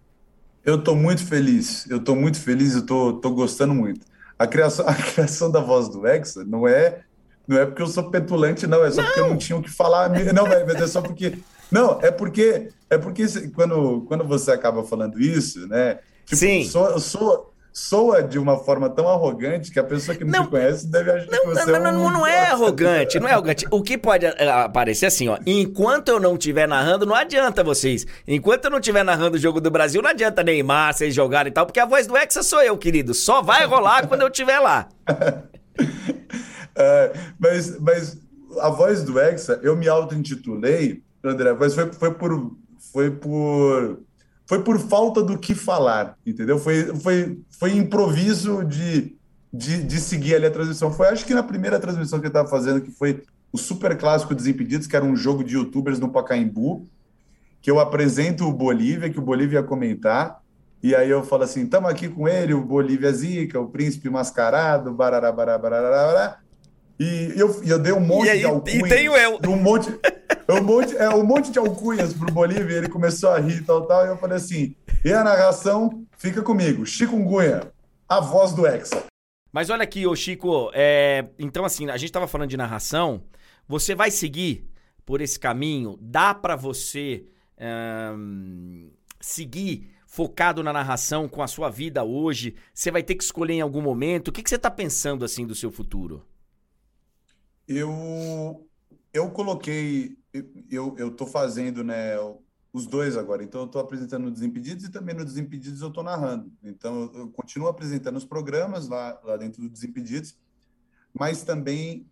[0.66, 4.04] Eu estou muito feliz, eu estou muito feliz, eu estou tô, tô gostando muito.
[4.38, 7.02] A criação, a criação da voz do Hexa não é
[7.48, 9.06] não é porque eu sou petulante, não, é só não.
[9.06, 10.10] porque eu não tinha o que falar.
[10.10, 11.38] Não, é só porque.
[11.70, 16.00] Não, é porque é porque quando, quando você acaba falando isso, né?
[16.24, 16.64] Tipo, Sim.
[16.64, 20.50] Sou, sou, soa de uma forma tão arrogante que a pessoa que não, não te
[20.50, 21.92] conhece deve achar não, que você não, é um...
[21.92, 23.66] Não, não é arrogante, não é arrogante.
[23.70, 28.06] O que pode eh, aparecer assim, ó, enquanto eu não estiver narrando, não adianta vocês.
[28.26, 31.52] Enquanto eu não estiver narrando o jogo do Brasil, não adianta Neymar, vocês jogarem e
[31.52, 33.12] tal, porque a voz do Hexa sou eu, querido.
[33.12, 34.88] Só vai rolar quando eu estiver lá.
[36.74, 38.16] é, mas, mas
[38.58, 42.56] a voz do Hexa, eu me auto-intitulei, André, mas foi, foi por...
[42.90, 43.98] Foi por
[44.46, 46.58] foi por falta do que falar, entendeu?
[46.58, 49.16] Foi, foi, foi improviso de,
[49.52, 50.92] de, de seguir ali a transmissão.
[50.92, 53.22] Foi, acho que na primeira transmissão que eu estava fazendo, que foi
[53.52, 56.86] o Super Clássico Desimpedidos, que era um jogo de youtubers no Pacaembu,
[57.60, 60.40] que eu apresento o Bolívia, que o Bolívia ia comentar,
[60.82, 64.92] e aí eu falo assim, estamos aqui com ele, o Bolívia Zica, o Príncipe Mascarado,
[64.92, 66.38] barará, barará, barará, barará.
[66.98, 68.86] E eu, eu dei um monte aí, de alcunhas.
[68.86, 69.38] E tenho eu.
[69.46, 69.90] Um monte,
[70.48, 73.86] um monte, é, um monte de alcunhas pro Bolívia, ele começou a rir e tal,
[73.86, 74.74] tal, e eu falei assim,
[75.04, 77.70] e a narração, fica comigo, Chikungunya,
[78.08, 79.04] a voz do Hexa.
[79.52, 83.22] Mas olha aqui, ô Chico, é, então assim, a gente tava falando de narração,
[83.68, 84.68] você vai seguir
[85.04, 85.96] por esse caminho?
[86.00, 87.24] Dá para você
[88.18, 88.90] um,
[89.20, 92.54] seguir focado na narração com a sua vida hoje?
[92.74, 94.28] Você vai ter que escolher em algum momento?
[94.28, 96.24] O que, que você tá pensando assim do seu futuro?
[97.66, 98.66] Eu
[99.12, 100.18] eu coloquei,
[100.70, 102.16] eu tô fazendo, né,
[102.72, 103.42] os dois agora.
[103.42, 106.52] Então eu estou apresentando no Desimpedidos e também no Desimpedidos eu estou narrando.
[106.62, 110.38] Então eu continuo apresentando os programas lá lá dentro do Desimpedidos,
[111.18, 112.06] mas também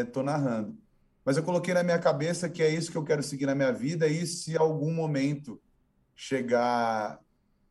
[0.00, 0.76] estou é, narrando.
[1.24, 3.72] Mas eu coloquei na minha cabeça que é isso que eu quero seguir na minha
[3.72, 5.60] vida e se algum momento
[6.16, 7.20] chegar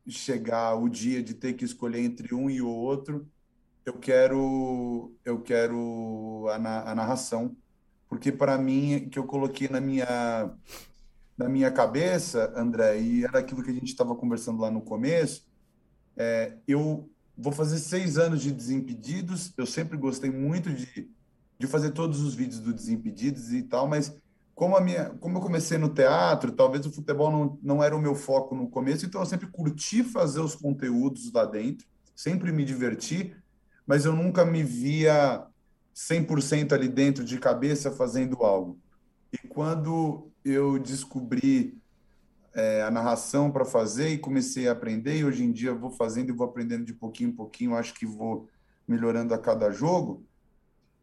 [0.08, 3.28] chegar o dia de ter que escolher entre um e o outro,
[3.84, 7.56] eu quero eu quero a, a narração,
[8.08, 10.50] porque para mim que eu coloquei na minha
[11.36, 15.46] na minha cabeça, André, e era aquilo que a gente estava conversando lá no começo,
[16.16, 21.10] é, eu vou fazer seis anos de Desimpedidos, eu sempre gostei muito de,
[21.58, 24.14] de fazer todos os vídeos do Desimpedidos e tal, mas
[24.54, 28.00] como, a minha, como eu comecei no teatro, talvez o futebol não, não era o
[28.00, 32.64] meu foco no começo, então eu sempre curti fazer os conteúdos lá dentro, sempre me
[32.64, 33.34] diverti,
[33.92, 35.46] mas eu nunca me via
[35.94, 38.80] 100% ali dentro de cabeça fazendo algo.
[39.30, 41.78] E quando eu descobri
[42.54, 46.30] é, a narração para fazer e comecei a aprender, e hoje em dia vou fazendo
[46.30, 48.48] e vou aprendendo de pouquinho em pouquinho, acho que vou
[48.88, 50.24] melhorando a cada jogo,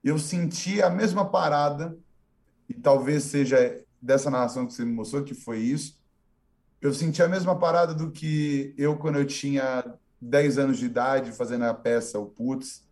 [0.03, 1.95] eu senti a mesma parada,
[2.67, 6.01] e talvez seja dessa narração que você me mostrou, que foi isso,
[6.81, 9.83] eu senti a mesma parada do que eu, quando eu tinha
[10.21, 12.87] 10 anos de idade, fazendo a peça O Putz,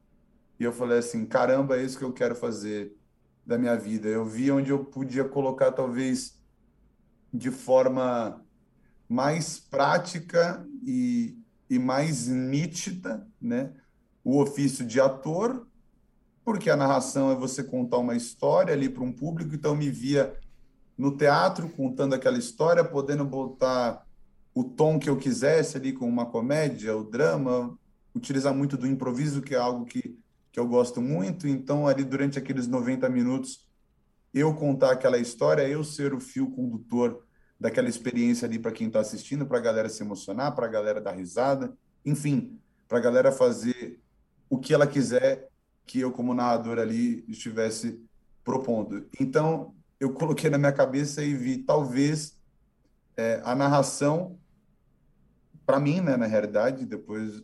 [0.59, 2.95] e eu falei assim, caramba, é isso que eu quero fazer
[3.45, 4.07] da minha vida.
[4.07, 6.39] Eu vi onde eu podia colocar, talvez,
[7.33, 8.43] de forma
[9.07, 11.37] mais prática e,
[11.69, 13.73] e mais nítida, né?
[14.23, 15.67] O ofício de ator,
[16.43, 19.89] porque a narração é você contar uma história ali para um público, então eu me
[19.89, 20.37] via
[20.97, 24.06] no teatro contando aquela história, podendo botar
[24.57, 27.77] o tom que eu quisesse ali com uma comédia, o drama,
[28.15, 30.17] utilizar muito do improviso, que é algo que,
[30.51, 31.47] que eu gosto muito.
[31.47, 33.67] Então, ali durante aqueles 90 minutos,
[34.33, 37.23] eu contar aquela história, eu ser o fio condutor
[37.59, 40.99] daquela experiência ali para quem está assistindo, para a galera se emocionar, para a galera
[40.99, 41.71] dar risada.
[42.03, 44.01] enfim, para a galera fazer
[44.49, 45.47] o que ela quiser
[45.85, 48.03] que eu, como narrador ali, estivesse
[48.43, 49.07] propondo.
[49.19, 52.35] Então, eu coloquei na minha cabeça e vi, talvez,
[53.15, 54.35] é, a narração,
[55.67, 57.43] para mim, né, na realidade, depois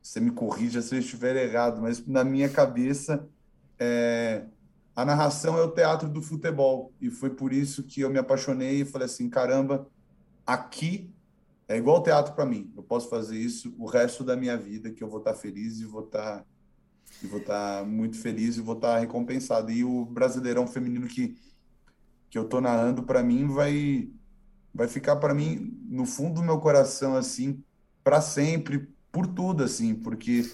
[0.00, 3.28] você me corrija se eu estiver errado, mas na minha cabeça,
[3.76, 4.44] é,
[4.94, 6.92] a narração é o teatro do futebol.
[7.00, 9.88] E foi por isso que eu me apaixonei e falei assim: caramba,
[10.46, 11.12] aqui
[11.66, 12.72] é igual teatro para mim.
[12.76, 15.84] Eu posso fazer isso o resto da minha vida, que eu vou estar feliz e
[15.84, 16.46] vou estar
[17.20, 19.72] e vou estar muito feliz e vou estar recompensado.
[19.72, 21.36] E o Brasileirão feminino que
[22.30, 24.08] que eu tô narrando para mim vai
[24.74, 27.62] vai ficar para mim no fundo do meu coração assim
[28.02, 30.50] para sempre por tudo assim, porque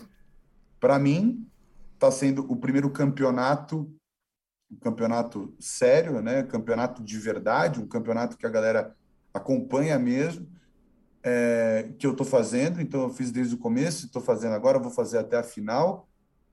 [0.81, 1.47] para mim
[1.95, 3.91] está sendo o primeiro campeonato
[4.71, 6.43] um campeonato sério, né?
[6.43, 8.97] Campeonato de verdade, um campeonato que a galera
[9.33, 10.49] acompanha mesmo,
[11.23, 12.81] é, que eu estou fazendo.
[12.81, 16.09] Então, eu fiz desde o começo, estou fazendo agora, vou fazer até a final.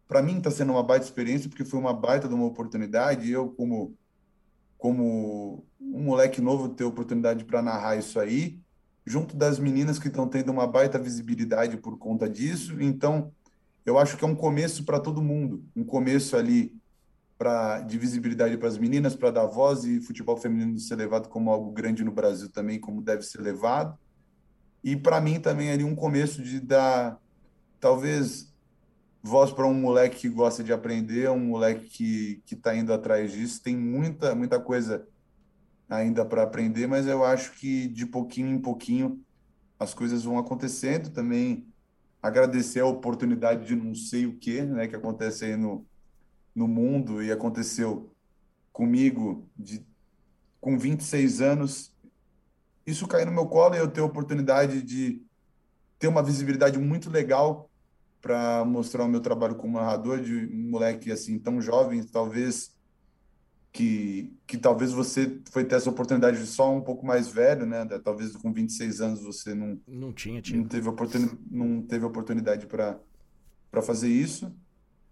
[0.07, 3.31] Para mim, está sendo uma baita experiência, porque foi uma baita de uma oportunidade.
[3.31, 3.95] Eu, como,
[4.83, 8.59] como um moleque novo, ter oportunidade para narrar isso aí,
[9.05, 12.75] junto das meninas que estão tendo uma baita visibilidade por conta disso.
[12.81, 13.31] Então,
[13.85, 16.75] eu acho que é um começo para todo mundo, um começo ali
[17.37, 21.49] pra, de visibilidade para as meninas, para dar voz e futebol feminino ser levado como
[21.49, 23.97] algo grande no Brasil também, como deve ser levado.
[24.83, 27.17] E para mim também ali um começo de dar,
[27.79, 28.52] talvez,
[29.23, 33.31] voz para um moleque que gosta de aprender, um moleque que que está indo atrás
[33.31, 33.63] disso.
[33.63, 35.07] Tem muita muita coisa
[35.89, 39.23] ainda para aprender, mas eu acho que de pouquinho em pouquinho
[39.79, 41.09] as coisas vão acontecendo.
[41.09, 41.65] Também
[42.21, 45.85] agradecer a oportunidade de não sei o que, né, que acontece aí no
[46.55, 48.13] no mundo e aconteceu
[48.71, 49.83] comigo de,
[50.61, 51.95] com 26 anos,
[52.85, 55.25] isso cair no meu colo e eu ter a oportunidade de
[55.97, 57.71] ter uma visibilidade muito legal
[58.23, 62.73] para mostrar o meu trabalho como narrador de um moleque assim tão jovem, talvez
[63.71, 67.85] que que talvez você foi ter essa oportunidade só um pouco mais velho, né?
[68.03, 70.57] Talvez com 26 anos você não não tinha tido.
[70.57, 72.99] não teve oportunidade não teve oportunidade para
[73.69, 74.51] para fazer isso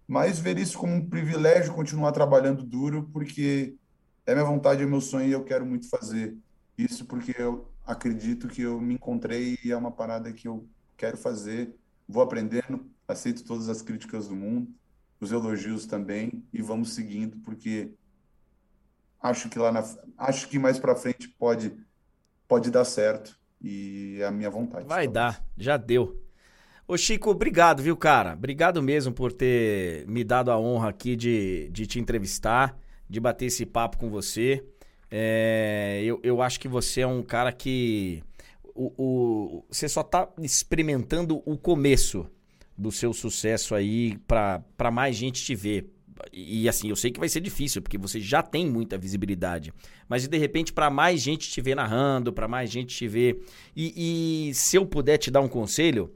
[0.06, 3.76] mas ver isso como um privilégio, continuar trabalhando duro, porque
[4.26, 6.36] é minha vontade, é meu sonho e eu quero muito fazer
[6.76, 11.16] isso, porque eu acredito que eu me encontrei e é uma parada que eu quero
[11.16, 11.74] fazer.
[12.06, 14.68] Vou aprendendo, aceito todas as críticas do mundo,
[15.20, 17.92] os elogios também, e vamos seguindo, porque
[19.20, 19.84] acho que lá na,
[20.18, 21.72] acho que mais para frente pode
[22.48, 24.86] pode dar certo e é a minha vontade.
[24.86, 26.20] Vai dar, já deu.
[26.86, 28.34] Ô Chico, obrigado, viu, cara?
[28.34, 32.76] Obrigado mesmo por ter me dado a honra aqui de, de te entrevistar,
[33.08, 34.62] de bater esse papo com você.
[35.10, 38.22] É, eu, eu acho que você é um cara que.
[38.74, 42.26] O, o, você só tá experimentando o começo
[42.76, 45.90] do seu sucesso aí para mais gente te ver.
[46.32, 49.72] E, assim, eu sei que vai ser difícil, porque você já tem muita visibilidade.
[50.08, 53.42] Mas de repente, para mais gente te ver narrando, para mais gente te ver.
[53.74, 56.12] E, e se eu puder te dar um conselho,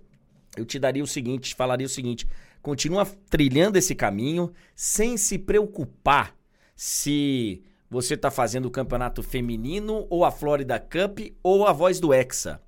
[0.57, 2.27] eu te daria o seguinte, falaria o seguinte:
[2.63, 6.35] continua trilhando esse caminho sem se preocupar
[6.75, 12.13] se você está fazendo o campeonato feminino ou a Florida Cup ou a voz do
[12.13, 12.61] Hexa.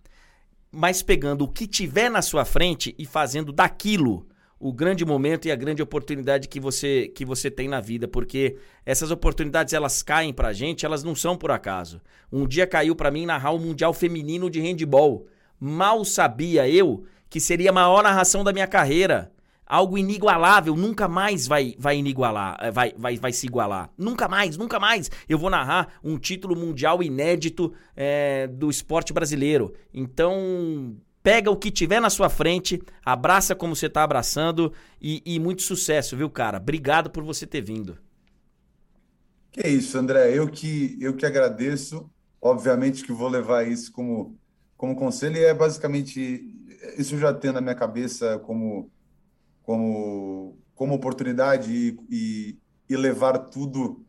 [0.70, 4.26] Mas pegando o que tiver na sua frente e fazendo daquilo
[4.60, 8.56] o grande momento e a grande oportunidade que você que você tem na vida, porque
[8.84, 12.00] essas oportunidades elas caem pra gente, elas não são por acaso.
[12.32, 15.26] Um dia caiu para mim narrar o Mundial Feminino de Handball.
[15.60, 19.30] Mal sabia eu que seria a maior narração da minha carreira.
[19.68, 23.90] Algo inigualável, nunca mais vai vai inigualar, eh, vai, vai, vai se igualar.
[23.98, 25.10] Nunca mais, nunca mais.
[25.28, 29.74] Eu vou narrar um título mundial inédito é, do esporte brasileiro.
[29.92, 35.38] Então, pega o que tiver na sua frente, abraça como você está abraçando e, e
[35.38, 36.56] muito sucesso, viu, cara?
[36.56, 37.98] Obrigado por você ter vindo.
[39.52, 40.32] Que isso, André.
[40.32, 42.08] Eu que, eu que agradeço.
[42.40, 44.38] Obviamente que vou levar isso como,
[44.76, 46.54] como conselho e é basicamente
[46.96, 48.90] isso já tem na minha cabeça como
[49.68, 52.58] como como oportunidade e, e,
[52.88, 54.02] e levar tudo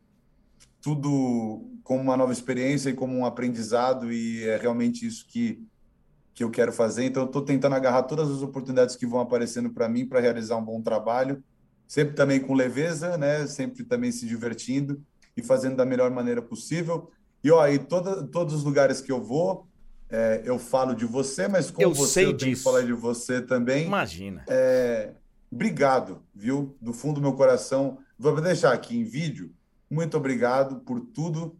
[0.80, 5.62] tudo como uma nova experiência e como um aprendizado e é realmente isso que
[6.34, 7.04] que eu quero fazer.
[7.04, 10.64] Então, estou tentando agarrar todas as oportunidades que vão aparecendo para mim para realizar um
[10.64, 11.44] bom trabalho,
[11.86, 13.46] sempre também com leveza, né?
[13.46, 15.04] Sempre também se divertindo
[15.36, 17.12] e fazendo da melhor maneira possível.
[17.44, 19.68] E ó, e toda, todos os lugares que eu vou,
[20.10, 22.46] é, eu falo de você, mas como eu você sei eu disso.
[22.46, 23.88] tenho que falar de você também.
[23.88, 24.46] Imagina.
[24.48, 25.12] É,
[25.52, 26.76] obrigado, viu?
[26.82, 28.00] Do fundo do meu coração.
[28.18, 29.54] Vou deixar aqui em vídeo.
[29.90, 31.58] Muito obrigado por tudo.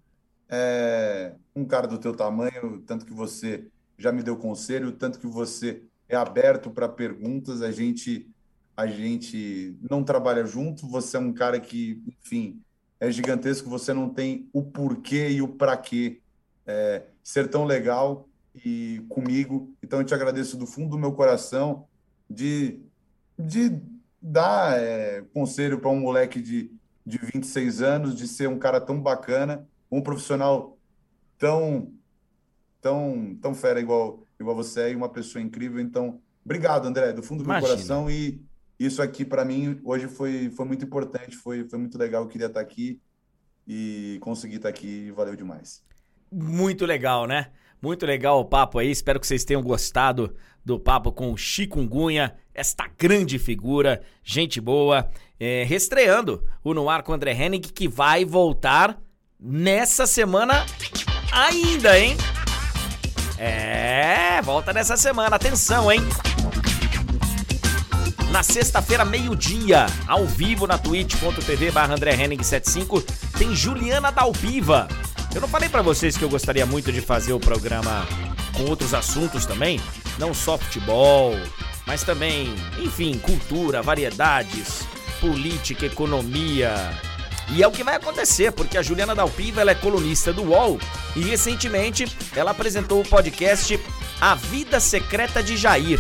[0.48, 3.68] É, um cara do teu tamanho, tanto que você
[3.98, 7.62] já me deu conselho, tanto que você é aberto para perguntas.
[7.62, 8.30] A gente
[8.76, 10.88] a gente não trabalha junto.
[10.88, 12.62] Você é um cara que, enfim,
[12.98, 13.70] é gigantesco.
[13.70, 16.22] Você não tem o porquê e o para quê
[16.66, 19.74] é, ser tão legal e comigo.
[19.84, 21.88] Então eu te agradeço do fundo do meu coração
[22.30, 22.80] de,
[23.40, 23.82] de
[24.22, 26.70] dar é, conselho para um moleque de,
[27.06, 30.78] de 26 anos, de ser um cara tão bacana, um profissional
[31.38, 31.94] tão
[32.82, 35.80] tão tão fera igual igual você é e uma pessoa incrível.
[35.80, 37.68] Então, obrigado, André, do fundo do Imagina.
[37.68, 38.42] meu coração e
[38.78, 42.48] isso aqui para mim hoje foi foi muito importante, foi foi muito legal, eu queria
[42.48, 43.02] estar aqui
[43.66, 45.84] e conseguir estar aqui, valeu demais.
[46.32, 47.52] Muito legal, né?
[47.82, 48.92] Muito legal o papo aí.
[48.92, 55.10] Espero que vocês tenham gostado do papo com o Chikungunya, esta grande figura, gente boa,
[55.40, 59.00] é, restreando o No Ar com o André Henning, que vai voltar
[59.40, 60.66] nessa semana
[61.32, 62.18] ainda, hein?
[63.38, 65.38] É, volta nessa semana.
[65.38, 66.02] Atenção, hein?
[68.32, 73.02] Na sexta-feira, meio-dia, ao vivo na twitch.tv barra André Henning 75,
[73.38, 74.88] tem Juliana Dalpiva
[75.34, 78.08] eu não falei para vocês que eu gostaria muito de fazer o programa
[78.56, 79.80] com outros assuntos também,
[80.18, 81.34] não só futebol,
[81.86, 84.86] mas também, enfim, cultura, variedades,
[85.22, 86.74] política, economia.
[87.52, 90.80] E é o que vai acontecer, porque a Juliana Dalpiva ela é colunista do UOL
[91.16, 92.06] e recentemente
[92.36, 93.80] ela apresentou o podcast
[94.22, 96.00] A Vida Secreta de Jair,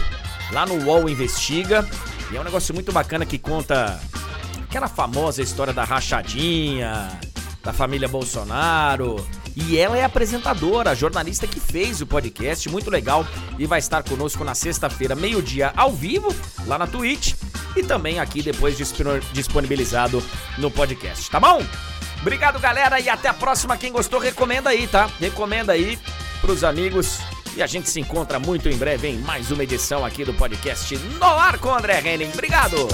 [0.51, 1.88] lá no UOL Investiga.
[2.32, 3.99] E é um negócio muito bacana que conta
[4.63, 7.19] aquela famosa história da rachadinha,
[7.70, 9.24] da família Bolsonaro.
[9.55, 13.26] E ela é apresentadora, jornalista que fez o podcast, muito legal,
[13.59, 16.34] e vai estar conosco na sexta-feira, meio-dia, ao vivo,
[16.65, 17.36] lá na Twitch,
[17.76, 18.76] e também aqui depois
[19.34, 20.24] disponibilizado
[20.57, 21.63] no podcast, tá bom?
[22.22, 23.78] Obrigado, galera, e até a próxima.
[23.78, 25.07] Quem gostou, recomenda aí, tá?
[25.20, 25.99] Recomenda aí
[26.41, 27.20] pros amigos.
[27.55, 30.97] E a gente se encontra muito em breve em mais uma edição aqui do podcast
[30.97, 32.32] No Ar com André Henning.
[32.34, 32.88] Obrigado!